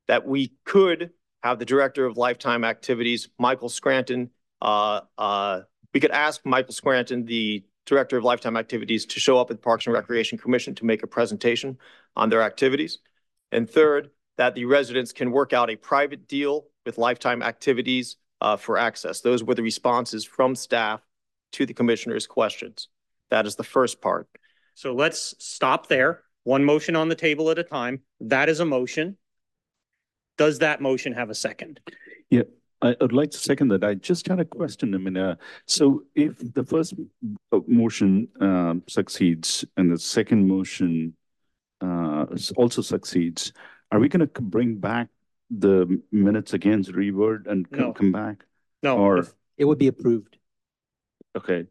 [0.07, 1.11] that we could
[1.43, 4.29] have the director of Lifetime Activities, Michael Scranton,
[4.61, 5.61] uh, uh,
[5.93, 9.61] we could ask Michael Scranton, the director of Lifetime Activities, to show up at the
[9.61, 11.77] Parks and Recreation Commission to make a presentation
[12.15, 12.99] on their activities.
[13.51, 18.57] And third, that the residents can work out a private deal with Lifetime Activities uh,
[18.57, 19.21] for access.
[19.21, 21.01] Those were the responses from staff
[21.53, 22.87] to the commissioner's questions.
[23.29, 24.27] That is the first part.
[24.75, 26.23] So let's stop there.
[26.43, 28.01] One motion on the table at a time.
[28.21, 29.17] That is a motion.
[30.37, 31.81] Does that motion have a second?
[32.29, 32.43] Yeah,
[32.81, 33.83] I would like to second that.
[33.83, 34.95] I just had a question.
[34.95, 35.35] I mean, uh,
[35.65, 36.93] so if the first
[37.67, 41.13] motion uh, succeeds and the second motion
[41.81, 42.25] uh,
[42.55, 43.51] also succeeds,
[43.91, 45.09] are we going to bring back
[45.49, 47.93] the minutes against reword and No.
[47.93, 48.45] come back?
[48.83, 49.27] No, Or,
[49.57, 50.37] It would be approved.
[51.35, 51.67] okay,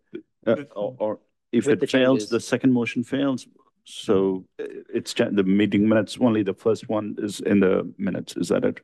[0.47, 1.21] uh, or or
[1.53, 2.29] if With the it fails, changes.
[2.29, 3.47] the second motion fails,
[3.85, 8.37] so uh, it's cha- the meeting minutes, only the first one is in the minutes,
[8.37, 8.81] is that it?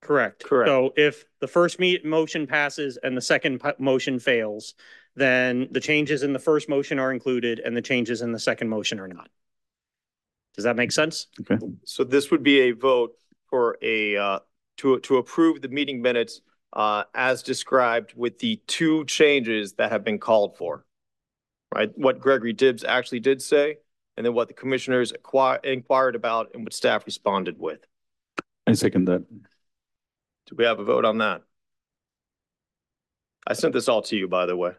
[0.00, 0.42] correct.
[0.44, 0.68] Correct.
[0.68, 4.74] So if the first meet, motion passes and the second po- motion fails,
[5.14, 8.70] then the changes in the first motion are included and the changes in the second
[8.70, 9.28] motion are not.
[10.54, 11.26] Does that make sense?
[11.42, 13.12] Okay, So this would be a vote
[13.50, 14.38] for a, uh,
[14.78, 16.40] to, to approve the meeting minutes
[16.72, 20.84] uh, as described with the two changes that have been called for.
[21.74, 21.90] Right?
[21.96, 23.78] What Gregory Dibbs actually did say,
[24.16, 27.80] and then what the commissioners acqui- inquired about and what staff responded with.
[28.66, 29.24] I second that.
[29.28, 31.42] Do we have a vote on that?
[33.46, 34.72] I sent this all to you, by the way.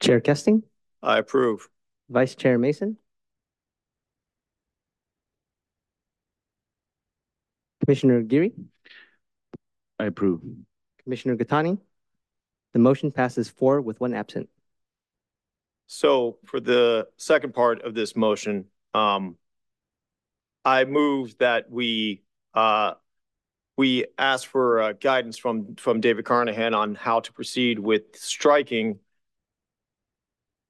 [0.00, 0.62] Chair Kesting,
[1.02, 1.68] I approve.
[2.08, 2.96] Vice Chair Mason.
[7.84, 8.52] Commissioner Geary,
[9.98, 10.42] I approve.
[11.02, 11.78] Commissioner Gatani.
[12.74, 14.48] The motion passes four with one absent.
[15.86, 19.36] So for the second part of this motion, um,
[20.66, 22.94] I move that we, uh,
[23.78, 28.98] we ask for uh, guidance from, from David Carnahan on how to proceed with striking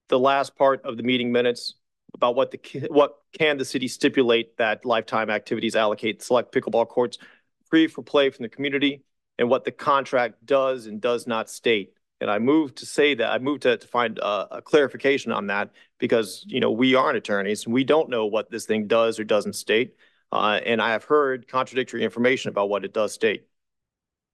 [0.08, 1.74] the last part of the meeting minutes
[2.14, 7.18] about what the, what can the city stipulate that lifetime activities allocate select pickleball courts
[7.66, 9.02] free for play from the community
[9.38, 11.92] and what the contract does and does not state.
[12.20, 15.46] And I moved to say that, I moved to, to find a, a clarification on
[15.48, 17.66] that because, you know, we aren't attorneys.
[17.66, 19.94] We don't know what this thing does or doesn't state.
[20.32, 23.46] Uh, and I have heard contradictory information about what it does state.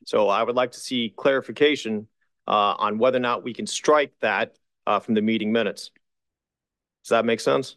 [0.06, 2.09] So I would like to see clarification,
[2.46, 4.56] uh, on whether or not we can strike that,
[4.86, 5.90] from the meeting minutes.
[7.02, 7.77] Does that make sense?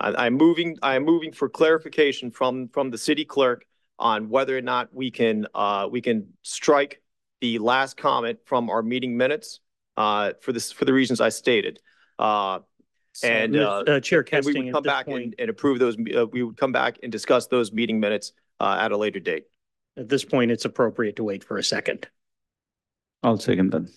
[0.00, 3.64] I, I'm moving, I am moving for clarification from, from the city clerk
[3.98, 7.02] on whether or not we can, uh, we can strike
[7.40, 9.60] the last comment from our meeting minutes,
[9.96, 11.80] uh, for this, for the reasons I stated.
[12.18, 12.60] Uh,
[13.22, 16.26] and, uh, Uh, Chair and we would come back and, point, and approve those, uh,
[16.26, 19.44] we would come back and discuss those meeting minutes, uh, at a later date.
[19.96, 22.08] at this point, it's appropriate to wait for a second.
[23.22, 23.92] I'll second that.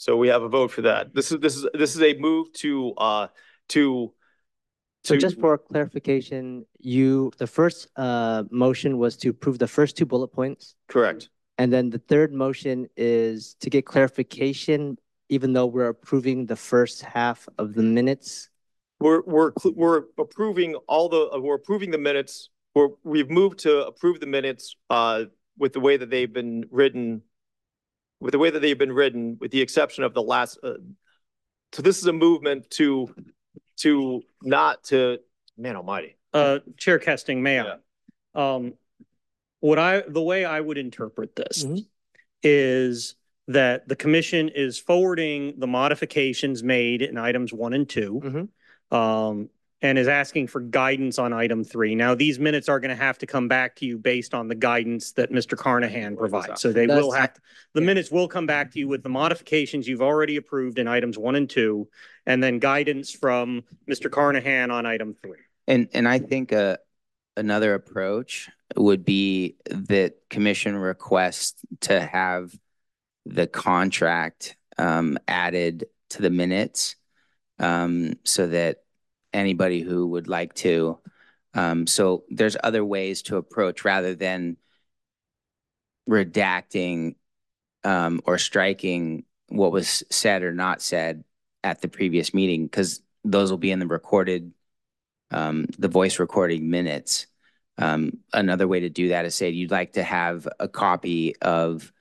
[0.00, 1.14] So we have a vote for that.
[1.14, 3.26] This is, this is, this is a move to, uh,
[3.68, 4.14] to.
[5.04, 9.98] So to- just for clarification, you, the first uh motion was to approve the first
[9.98, 10.74] two bullet points.
[10.88, 11.28] Correct.
[11.58, 14.96] And then the third motion is to get clarification,
[15.28, 18.48] even though we're approving the first half of the minutes.
[19.00, 22.48] We're, we're, we're approving all the, uh, we're approving the minutes.
[22.74, 25.24] We're, we've moved to approve the minutes, uh,
[25.58, 27.20] with the way that they've been written.
[28.20, 30.74] With the way that they've been written, with the exception of the last, uh.
[31.72, 33.14] So this is a movement to,
[33.78, 35.18] to not to,
[35.56, 36.16] man almighty.
[36.34, 37.76] Uh, Chair Kesting, may I?
[38.34, 38.74] Um,
[39.60, 41.86] what I, the way I would interpret this Mhm.
[42.42, 43.14] is
[43.46, 48.20] that the commission is forwarding the modifications made in items one and two.
[48.92, 48.96] Mhm.
[48.96, 49.50] Um,
[49.82, 51.94] and is asking for guidance on item three.
[51.94, 54.54] Now, these minutes are going to have to come back to you based on the
[54.54, 55.56] guidance that Mr.
[55.56, 56.60] Carnahan provides.
[56.60, 57.36] So they will That's- have,
[57.72, 61.16] the minutes will come back to you with the modifications you've already approved in items
[61.16, 61.88] one and two.
[62.26, 64.10] And then guidance from Mr.
[64.10, 65.38] Carnahan on item three.
[65.66, 66.76] And, and I think, uh,
[67.36, 72.52] another approach would be that commission request to have
[73.24, 76.96] the contract, um, added to the minutes.
[77.58, 78.78] Um, so that
[79.32, 80.98] anybody who would like to,
[81.54, 84.56] um, so there's other ways to approach rather than
[86.08, 87.16] redacting
[87.84, 91.24] um, or striking what was said or not said
[91.62, 94.52] at the previous meeting, because those will be in the recorded,
[95.30, 97.26] um, the voice recording minutes.
[97.78, 101.92] Um, another way to do that is say you'd like to have a copy of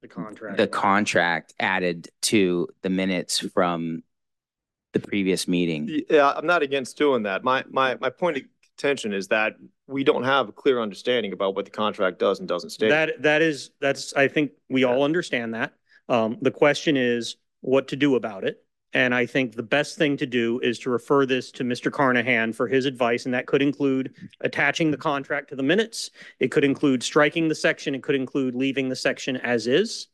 [0.00, 0.56] The contract.
[0.56, 4.02] the contract added to the minutes from
[4.92, 6.02] the previous meeting.
[6.08, 7.44] Yeah, I'm not against doing that.
[7.44, 8.42] My, my, my point of
[8.76, 9.54] contention is that
[9.86, 12.90] we don't have a clear understanding about what the contract does and doesn't state.
[12.90, 15.72] That, that is, that's, I think we all understand that.
[16.08, 18.62] Um, the question is what to do about it.
[18.94, 21.90] And I think the best thing to do is to refer this to Mr.
[21.90, 26.10] Carnahan for his advice, and that could include attaching the contract to the minutes.
[26.40, 27.94] It could include striking the section.
[27.94, 30.08] It could include leaving the section as is.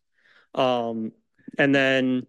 [0.55, 1.11] Um,
[1.59, 2.27] and then,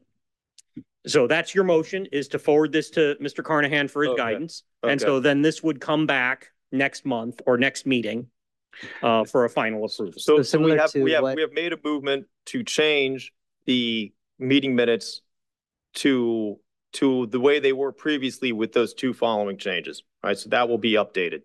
[1.10, 3.44] so that's your motion is to forward this to Mr.
[3.44, 4.18] Carnahan for his Okay.
[4.18, 4.64] guidance.
[4.84, 5.06] And Okay.
[5.06, 8.28] so then this would come back next month or next meeting
[9.02, 10.14] uh, for a final approval.
[10.18, 12.28] So, So so we similar have, to we have, what- we have made a movement
[12.48, 13.34] to change
[13.66, 15.22] the meeting minutes
[15.96, 16.60] to,
[16.94, 20.38] to the way they were previously with those two following changes, right?
[20.38, 21.42] So that will be updated.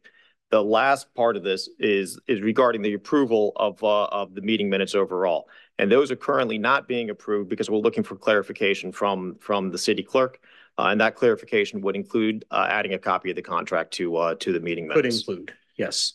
[0.50, 4.70] The last part of this is, is regarding the approval of, uh, of the meeting
[4.70, 5.48] minutes overall.
[5.78, 9.78] And those are currently not being approved because we're looking for clarification from, from the
[9.78, 10.38] city clerk.
[10.78, 14.34] Uh, and that clarification would include, uh, adding a copy of the contract to, uh,
[14.36, 15.24] to the meeting minutes.
[15.24, 16.14] Could include, yes.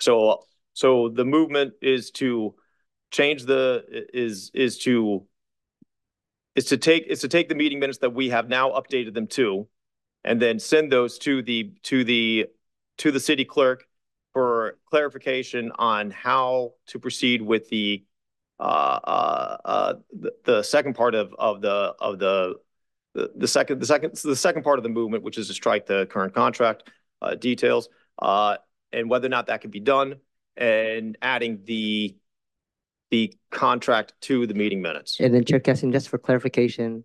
[0.00, 0.44] So,
[0.74, 2.54] so the movement is to
[3.10, 5.26] change the, is, is to,
[6.54, 9.26] is to take, is to take the meeting minutes that we have now updated them
[9.28, 9.68] to,
[10.24, 12.46] and then send those to the, to the,
[12.98, 13.84] to the city clerk
[14.32, 18.11] for clarification on how to proceed with the, uh, uh, uh,
[20.44, 21.94] the, second part of, the,
[24.88, 26.88] movement, which is to strike the current contract,
[27.20, 27.88] uh, details,
[28.20, 28.56] uh,
[28.92, 30.16] and whether or not that can be done
[30.56, 32.16] and adding the
[33.50, 35.18] contract to the meeting minutes.
[35.20, 37.04] And then Chair Kesting, just for clarification,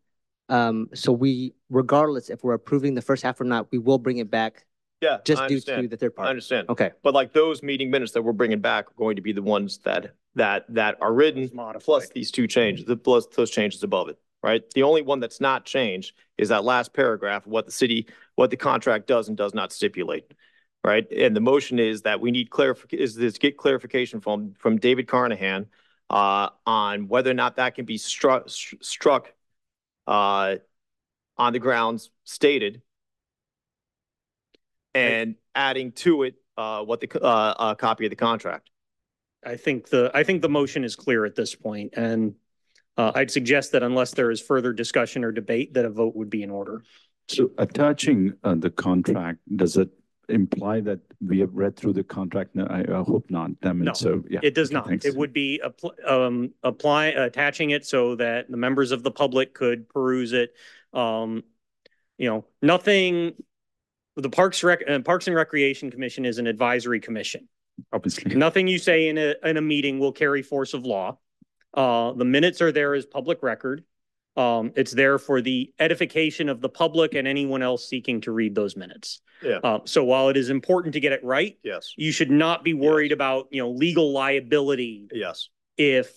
[0.50, 4.18] um, so we, regardless if we're approving the first half or not, we will bring
[4.18, 4.66] it back
[5.02, 5.90] Yeah, just I due to understand.
[5.91, 6.30] the third I part.
[6.30, 6.69] understand.
[6.69, 6.91] Okay.
[7.03, 9.78] But like those meeting minutes that we're bringing back are going to be the ones
[9.80, 11.49] that that that are written
[11.80, 14.64] plus these two changes, the plus those changes above it, right?
[14.72, 18.57] The only one that's not changed is that last paragraph, what the city, what the
[18.57, 20.34] contract does and does not stipulate.
[20.84, 21.11] Right?
[21.11, 25.07] And the motion is that we need clarification, is this get clarification from from David
[25.07, 25.68] Carnahan
[26.10, 29.34] uh on whether or not that can be struck struck
[30.06, 30.56] uh
[31.38, 32.82] on the grounds stated
[34.98, 38.69] and adding to it uh what the uh a copy of the contract.
[39.45, 42.36] I think the, I think the motion is clear at this point, and
[42.98, 46.30] uh, I'd suggest that unless there is further discussion or debate, that a vote would
[46.30, 46.82] be in order.
[47.28, 49.90] So attaching uh, the contract, does it
[50.28, 52.56] imply that we have read through the contract?
[52.56, 53.52] No, I, I hope not.
[53.64, 54.40] I mean, No, so, yeah.
[54.41, 54.88] It does not.
[54.88, 55.06] thanks.
[55.06, 59.53] It would be appl- um, apply, attaching it so that the members of the public
[59.53, 60.53] could peruse it.
[60.94, 61.44] Um,
[62.18, 63.34] you know, nothing,
[64.22, 67.48] the Parks Rec, uh, Parks and Recreation Commission is an advisory commission.
[67.94, 68.34] Obviously.
[68.35, 71.18] Nothing you say in a, in a meeting will carry force of law.
[71.73, 73.84] Uh, the minutes are there as public record.
[74.35, 78.56] Um, it's there for the edification of the public and anyone else seeking to read
[78.56, 79.22] those minutes.
[79.44, 79.57] Yeah.
[79.64, 82.73] Uh, so while it is important to get it right, Yes, you should not be
[82.73, 86.11] worried about, you know, legal liability yes, if,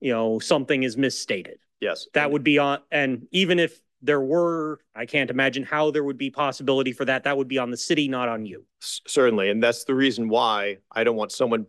[0.00, 1.58] you know, something is misstated.
[1.80, 2.06] yes.
[2.14, 6.18] That would be on, and even if there were, I can't imagine how there would
[6.18, 7.24] be possibility for that.
[7.24, 8.64] That would be on the city, not on you.
[8.80, 11.66] C- Certainly, and that's the reason why I don't want someone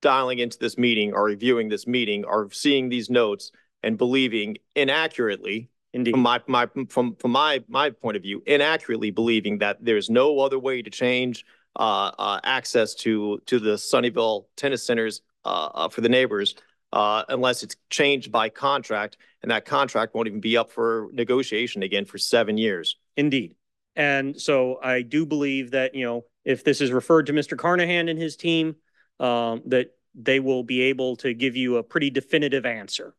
[0.00, 3.52] dialing into this meeting or reviewing this meeting or seeing these notes
[3.82, 6.12] and believing inaccurately, Indeed.
[6.12, 10.38] from my, my, from, from my, my point of view, inaccurately believing that there's no
[10.40, 11.44] other way to change
[11.76, 16.54] uh, uh, access to, to the Sunnyvale tennis centers uh, uh, for the neighbors
[16.92, 21.82] uh, unless it's changed by contract, and that contract won't even be up for negotiation
[21.82, 22.96] again for seven years.
[23.16, 23.54] Indeed.
[23.96, 27.56] And so I do believe that, you know, if this is referred to Mr.
[27.56, 28.76] Carnahan and his team,
[29.20, 33.14] um, that they will be able to give you a pretty definitive answer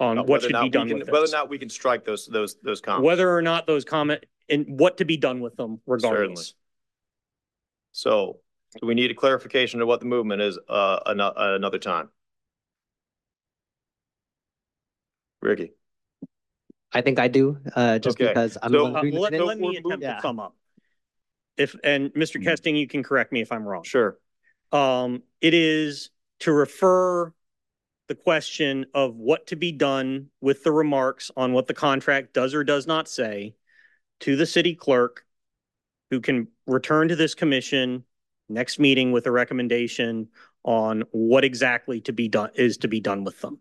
[0.00, 2.26] on Uh, what should be done can- with Whether or not we can strike those,
[2.26, 3.04] those, those comments.
[3.04, 6.54] Whether or not those comment and what to be done with them regardless.
[7.92, 8.40] So
[8.80, 12.10] do we need a clarification of what the movement is, uh, ano- another time?
[15.42, 15.72] Ricky,
[16.92, 18.28] I think I do, uh, just Okay.
[18.28, 18.72] because I'm.
[18.72, 20.20] So- the one Uh, doing let, let me we're attempt to Yeah.
[20.20, 20.56] sum up.
[21.56, 22.40] If, and Mr.
[22.40, 22.44] Mhm.
[22.44, 23.82] Kesting, you can correct me if I'm wrong.
[23.84, 24.18] sure,
[24.70, 26.10] Um, it is
[26.40, 27.32] to refer
[28.06, 32.54] the question of what to be done with the remarks on what the contract does
[32.54, 33.54] or does not say
[34.20, 35.26] to the city clerk,
[36.10, 38.04] who can return to this commission
[38.48, 40.28] next meeting with a recommendation
[40.64, 43.60] on what exactly to be done, is to be done with them.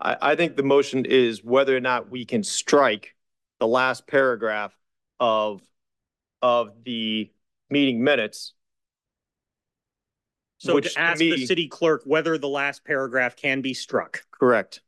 [0.00, 3.14] I, I think the motion is whether or not we can strike
[3.58, 4.76] the last paragraph
[5.18, 5.60] of,
[6.42, 7.30] of the
[7.68, 8.54] meeting minutes.
[10.58, 14.22] So Which to to ask the city clerk whether the last paragraph can be struck
[14.30, 14.82] Correct,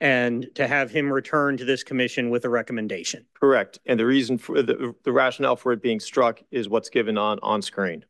[0.00, 3.24] and to have him return to this commission with a recommendation.
[3.34, 3.78] correct.
[3.86, 7.38] And the reason for, the, the rationale for it being struck is what's given on,
[7.42, 8.04] on screen.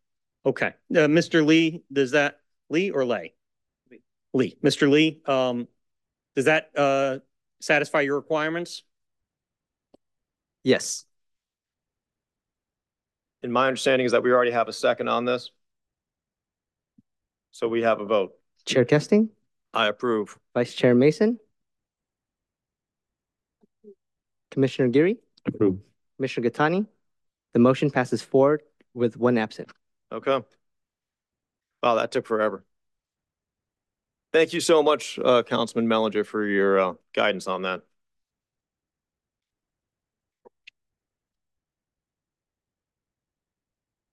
[0.46, 1.44] Okay, uh, Mr.
[1.44, 3.34] Lee, does that, Lee or Lay?
[4.32, 4.90] Lee, Mr.
[4.90, 5.68] Lee, um,
[6.34, 7.18] does that, uh,
[7.60, 8.82] satisfy your requirements?
[10.64, 11.04] Yes.
[13.42, 15.50] And my understanding is that we already have a second on this.
[17.50, 18.34] So we have a vote.
[18.64, 19.28] Chair Kesting,
[19.74, 20.38] I approve.
[20.54, 21.38] Vice Chair Mason,
[24.50, 25.78] Commissioner Geary, Approve.
[26.16, 26.86] Commissioner Gattani.
[27.52, 28.62] The motion passes forward
[28.94, 29.70] with one absent.
[30.10, 30.40] Okay.
[31.82, 32.64] Wow, that took forever.
[34.32, 37.82] Thank you so much, uh, Councilman Mehlinger, for your, uh, guidance on that.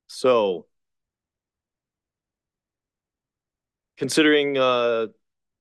[0.07, 0.67] So
[3.97, 5.07] considering, uh,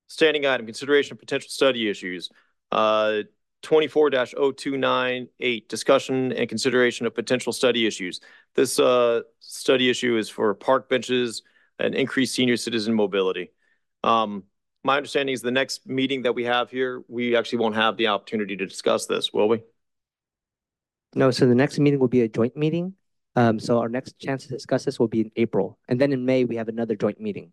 [0.07, 2.29] standing item, consideration of potential study issues,
[2.71, 3.23] uh,
[3.61, 8.21] twenty-four 298 discussion and consideration of potential study issues.
[8.55, 11.43] This uh, study issue is for park benches
[11.79, 13.51] and increased senior citizen mobility.
[14.03, 14.43] Um,
[14.83, 18.07] My understanding is the next meeting that we have here, we actually won't have the
[18.07, 19.61] opportunity to discuss this, will we?
[21.15, 22.93] No, so the next meeting will be a joint meeting.
[23.35, 25.77] Um, so our next chance to discuss this will be in April.
[25.87, 27.51] And then in May, we have another joint meeting.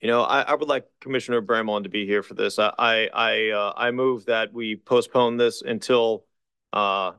[0.00, 2.58] You know, I, I would like Commissioner Bramon to be here for this.
[2.58, 6.26] I, I, I, uh, I move that we postpone this until,
[6.72, 7.12] uh,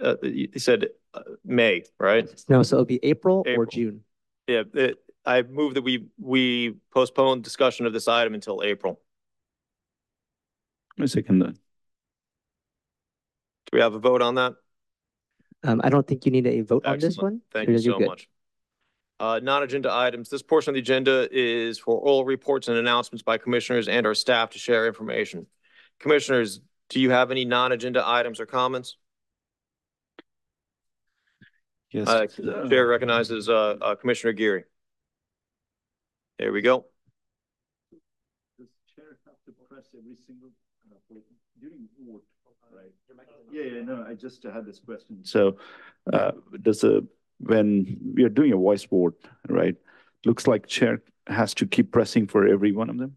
[0.00, 2.28] uh, you said, uh, May, right?
[2.48, 4.04] No, so it'll be April or June.
[4.46, 9.00] Yeah, it, I move that we, we postpone discussion of this item until April.
[11.00, 11.54] I second that.
[11.54, 11.60] Do
[13.72, 14.54] we have a vote on that?
[15.64, 17.34] Um, I don't think you need a vote on this Excellent.
[17.34, 17.40] one.
[17.52, 18.08] Thank so you you're so good.
[18.08, 18.28] much.
[19.20, 20.28] Uh, non-agenda items.
[20.28, 24.14] This portion of the agenda is for oral reports and announcements by commissioners and our
[24.14, 25.46] staff to share information.
[26.00, 28.96] Commissioners, do you have any non-agenda items or comments?
[31.92, 32.08] Yes.
[32.08, 32.26] Uh,
[32.68, 34.64] Chair recognizes, uh, uh, Commissioner Geary.
[36.42, 36.86] There we go.
[38.58, 38.66] Does
[38.96, 40.50] chair have to press every single,
[40.90, 41.14] uh,
[41.60, 42.24] during vote,
[42.74, 42.90] right?
[43.52, 45.20] Yeah, yeah, no, I just had this question.
[45.22, 45.58] So,
[46.12, 47.04] uh, does a,
[47.38, 49.76] when we are doing a voice vote, right?
[50.24, 53.16] Looks like chair has to keep pressing for every one of them?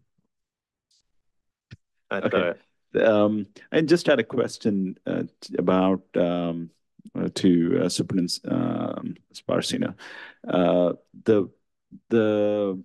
[2.12, 2.60] At, Okay.
[3.04, 5.24] Um, I just had a question, uh,
[5.58, 6.70] about, um,
[7.18, 9.96] uh, to uh, Superintendent, um, Sparsino.
[10.46, 10.92] Uh,
[11.24, 11.50] the,
[12.08, 12.82] the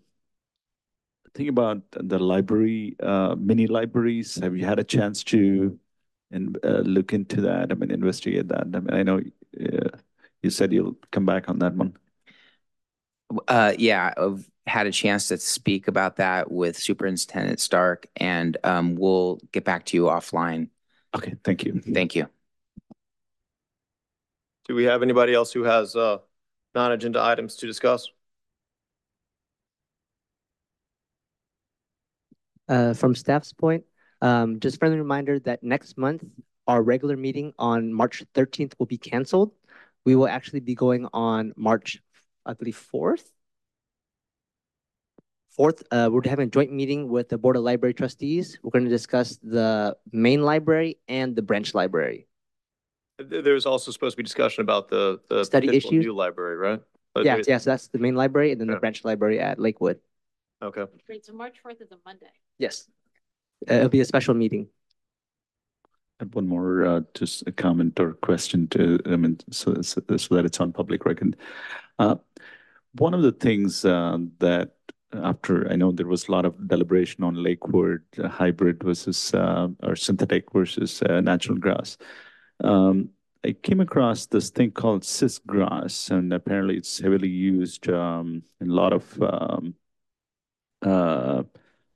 [1.34, 5.80] thing about the library, uh, mini libraries, have you had a chance to
[6.32, 7.72] and, uh, look into that?
[7.72, 8.68] I mean, investigate that?
[8.74, 9.20] I mean, I know,
[9.60, 9.90] uh,
[10.42, 11.98] you said you'll come back on that one.
[13.48, 18.96] Uh, yeah, I've had a chance to speak about that with Superintendent Stark and, um,
[18.96, 20.70] we'll get back to you offline.
[21.16, 21.80] Okay, thank you.
[21.80, 22.28] Thank you.
[24.68, 26.20] Do we have anybody else who has, uh,
[26.76, 28.10] non-agenda items to discuss?
[32.72, 33.84] Uh, from staff's point,
[34.22, 36.24] um, just friendly reminder that next month,
[36.68, 39.52] our regular meeting on March thirteenth will be canceled.
[40.06, 42.00] We will actually be going on March,
[42.46, 43.30] I believe, fourth.
[45.52, 48.58] Fourth, uh, we're having a joint meeting with the Board of Library Trustees.
[48.64, 52.26] We're going to discuss the main library and the branch library.
[53.20, 55.92] There- There's also supposed to be discussion about the, the Study issues?
[55.92, 56.80] new library, right?
[57.14, 60.00] But Yeah, yes, that's the main library and then the branch library at Lakewood.
[60.62, 60.86] Okay.
[61.08, 62.28] Great, so March fourth is a Monday.
[62.60, 62.88] Yes.
[63.70, 64.68] Uh, It'll be a special meeting.
[66.20, 70.36] And one more, uh, just a comment or question to, I mean, so, so so
[70.36, 71.36] that it's on public record.
[71.98, 72.16] Uh,
[72.94, 74.74] one of the things, uh, that
[75.14, 79.70] after, I know there was a lot of deliberation on Lakewood uh, hybrid versus, uh,
[79.82, 81.98] or synthetic versus, uh, natural grass.
[82.64, 83.10] Um,
[83.44, 88.74] I came across this thing called SISGrass and apparently it's heavily used, um, in a
[88.74, 89.74] lot of, um,
[90.82, 91.44] uh,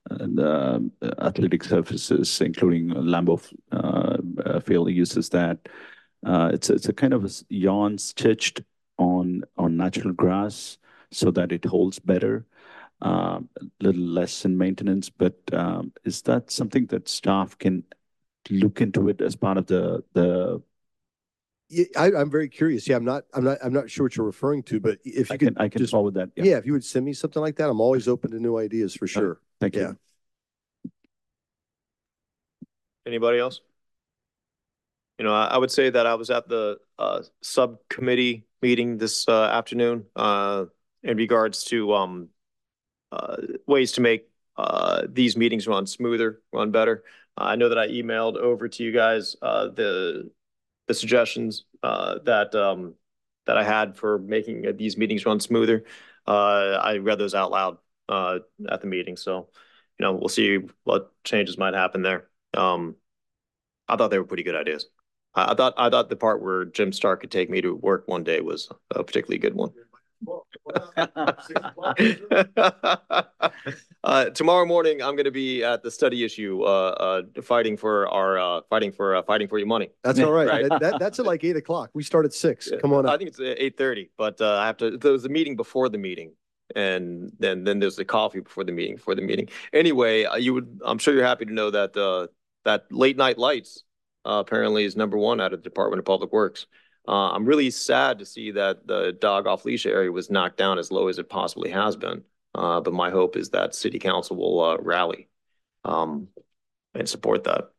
[0.10, 0.80] and, uh,
[1.20, 3.42] athletic surfaces, including Lambeau
[3.72, 5.68] uh, Field uses that.
[6.26, 8.62] Uh, it's it's a kind of a yarn stitched
[8.98, 10.78] on on natural grass
[11.12, 12.46] so that it holds better.
[13.02, 17.84] Um, a little less in maintenance, but um, is that something that staff can
[18.50, 20.62] look into it as part of the the
[21.98, 22.88] I, I'm very curious.
[22.88, 25.36] Yeah, I'm not, I'm not, I'm not sure what you're referring to, but if I
[25.36, 26.30] you can, could I can just, forward that.
[26.36, 28.96] yeah, if you would send me something like that, I'm always open to new ideas
[28.96, 29.40] for sure.
[29.60, 29.94] Thank yeah.
[30.86, 30.92] you.
[33.08, 33.62] Anybody else?
[35.20, 39.28] You know, I, I would say that I was at the, uh, subcommittee meeting this,
[39.28, 40.66] uh, afternoon, uh,
[41.04, 42.30] in regards to, um,
[43.12, 43.38] uh,
[43.68, 44.28] ways to make,
[44.58, 47.04] uh, these meetings run smoother, run better.
[47.38, 50.32] I know that I emailed over to you guys, uh, the,
[50.88, 52.94] the suggestions, uh, that, um,
[53.46, 55.86] that I had for making uh, these meetings run smoother.
[56.28, 57.78] Uh, I read those out loud,
[58.10, 58.40] uh,
[58.70, 59.50] at the meeting, so,
[60.00, 62.28] you know, we'll see what changes might happen there.
[62.56, 62.96] Um,
[63.88, 64.88] I thought they were pretty good ideas.
[65.34, 68.08] I, I thought, I thought the part where Jim Stark could take me to work
[68.08, 69.72] one day was a particularly good one.
[74.04, 78.38] Uh, tomorrow morning, I'm gonna be at the study issue, uh, uh, fighting for our,
[78.38, 79.90] uh, fighting for, uh, fighting for your money.
[80.04, 80.48] That's all right.
[80.48, 80.70] Right.
[80.70, 81.90] That, that- that's at like eight o'clock.
[81.96, 82.70] We start at six.
[82.82, 85.30] Come on I think it's eight thirty, but, uh, I have to, there was a
[85.30, 86.34] meeting before the meeting.
[86.76, 89.50] And then, then there's the coffee before the meeting, before the meeting.
[89.74, 92.28] Anyway, uh, you would, I'm sure you're happy to know that, uh,
[92.64, 93.84] that late night lights,
[94.26, 96.68] uh, apparently is number one out of the Department of Public Works.
[97.08, 100.80] Uh, I'm really sad to see that the dog off leash area was knocked down
[100.80, 102.24] as low as it possibly has been.
[102.54, 105.28] Uh, but my hope is that city council will, uh, rally,
[105.84, 106.30] um,
[106.94, 107.70] and support that.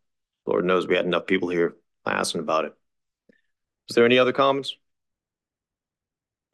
[0.45, 2.75] Lord knows we had enough people here asking about it.
[3.89, 4.77] Is there any other comments?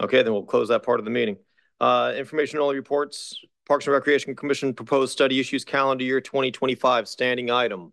[0.03, 1.37] Okay, then we'll close that part of the meeting.
[1.81, 7.09] Uh, information only reports, Parks and Recreation Commission proposed study issues calendar year twenty twenty-five,
[7.09, 7.93] standing item.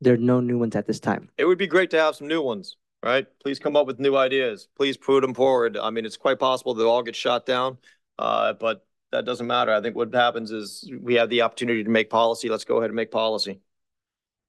[0.00, 1.28] There are no new ones at this time.
[1.36, 3.26] It would be great to have some new ones, right?
[3.42, 4.68] Please come up with new ideas.
[4.76, 5.76] Please put them forward.
[5.76, 7.78] I mean, it's quite possible they'll all get shot down.
[8.18, 9.72] Uh, but that doesn't matter.
[9.72, 12.48] I think what happens is we have the opportunity to make policy.
[12.48, 13.60] Let's go ahead and make policy.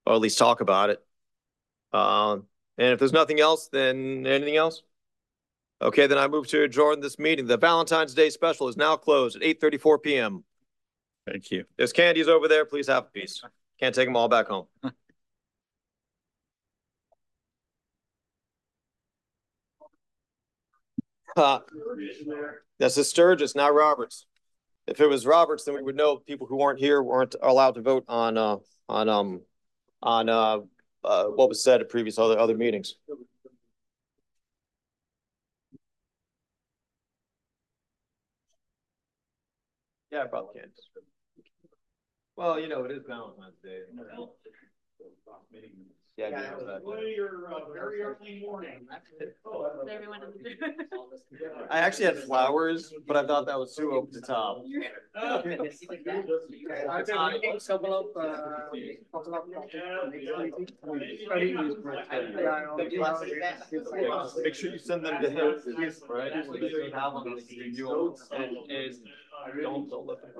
[0.06, 1.03] Or at least talk about it.
[1.94, 2.48] Um,
[2.78, 4.84] and if there's nothing else, then anything else?
[5.82, 7.48] Okay, then I move to adjourn this meeting.
[7.48, 10.44] The Valentine's Day special is now closed at eight thirty-four PM.
[11.26, 11.65] Thank you.
[11.78, 12.65] There's candies over there.
[12.65, 13.41] Please have a piece.
[13.80, 14.68] Can't take them all back home.
[22.80, 24.26] That's a Sturgis, not Roberts.
[24.88, 27.82] If it was Roberts, then we would know people who weren't here weren't allowed to
[27.82, 28.58] vote on, uh,
[28.90, 29.41] on, um,
[30.02, 30.60] on, uh,
[31.03, 32.95] uh, what was said at previous other, other meetings.
[40.12, 40.72] Yeah, I probably can't.
[42.36, 43.80] Well, you know, it is Valentine's Day.
[46.17, 46.27] Yeah.
[46.27, 46.81] I guess that.
[51.69, 54.63] I actually had flowers, but I thought that was too over the top.
[64.43, 65.55] Make sure you send them to him,
[66.09, 66.31] right?
[66.45, 68.95] So that you have them, review them, and, and
[69.63, 70.31] don't, don't let them.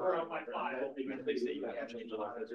[1.26, 2.50] They say you have to change the language.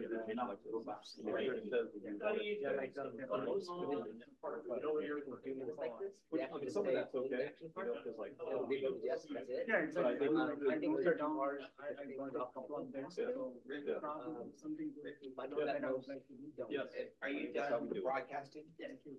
[6.72, 7.52] Some of that's okay.
[7.54, 8.66] you know, 'cause like, oh,
[9.68, 10.36] Yeah, But I think-
[10.70, 11.38] I think they're down,
[11.78, 13.22] I, I got a couple of them, so.
[13.86, 14.00] Yeah.
[14.26, 14.90] um, Something.
[15.38, 16.46] I know that I would like to do.
[16.70, 16.86] Yes.
[17.22, 18.64] Are you done broadcasting?
[18.78, 19.16] Thank you.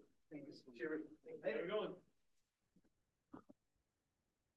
[1.43, 1.97] Thank you.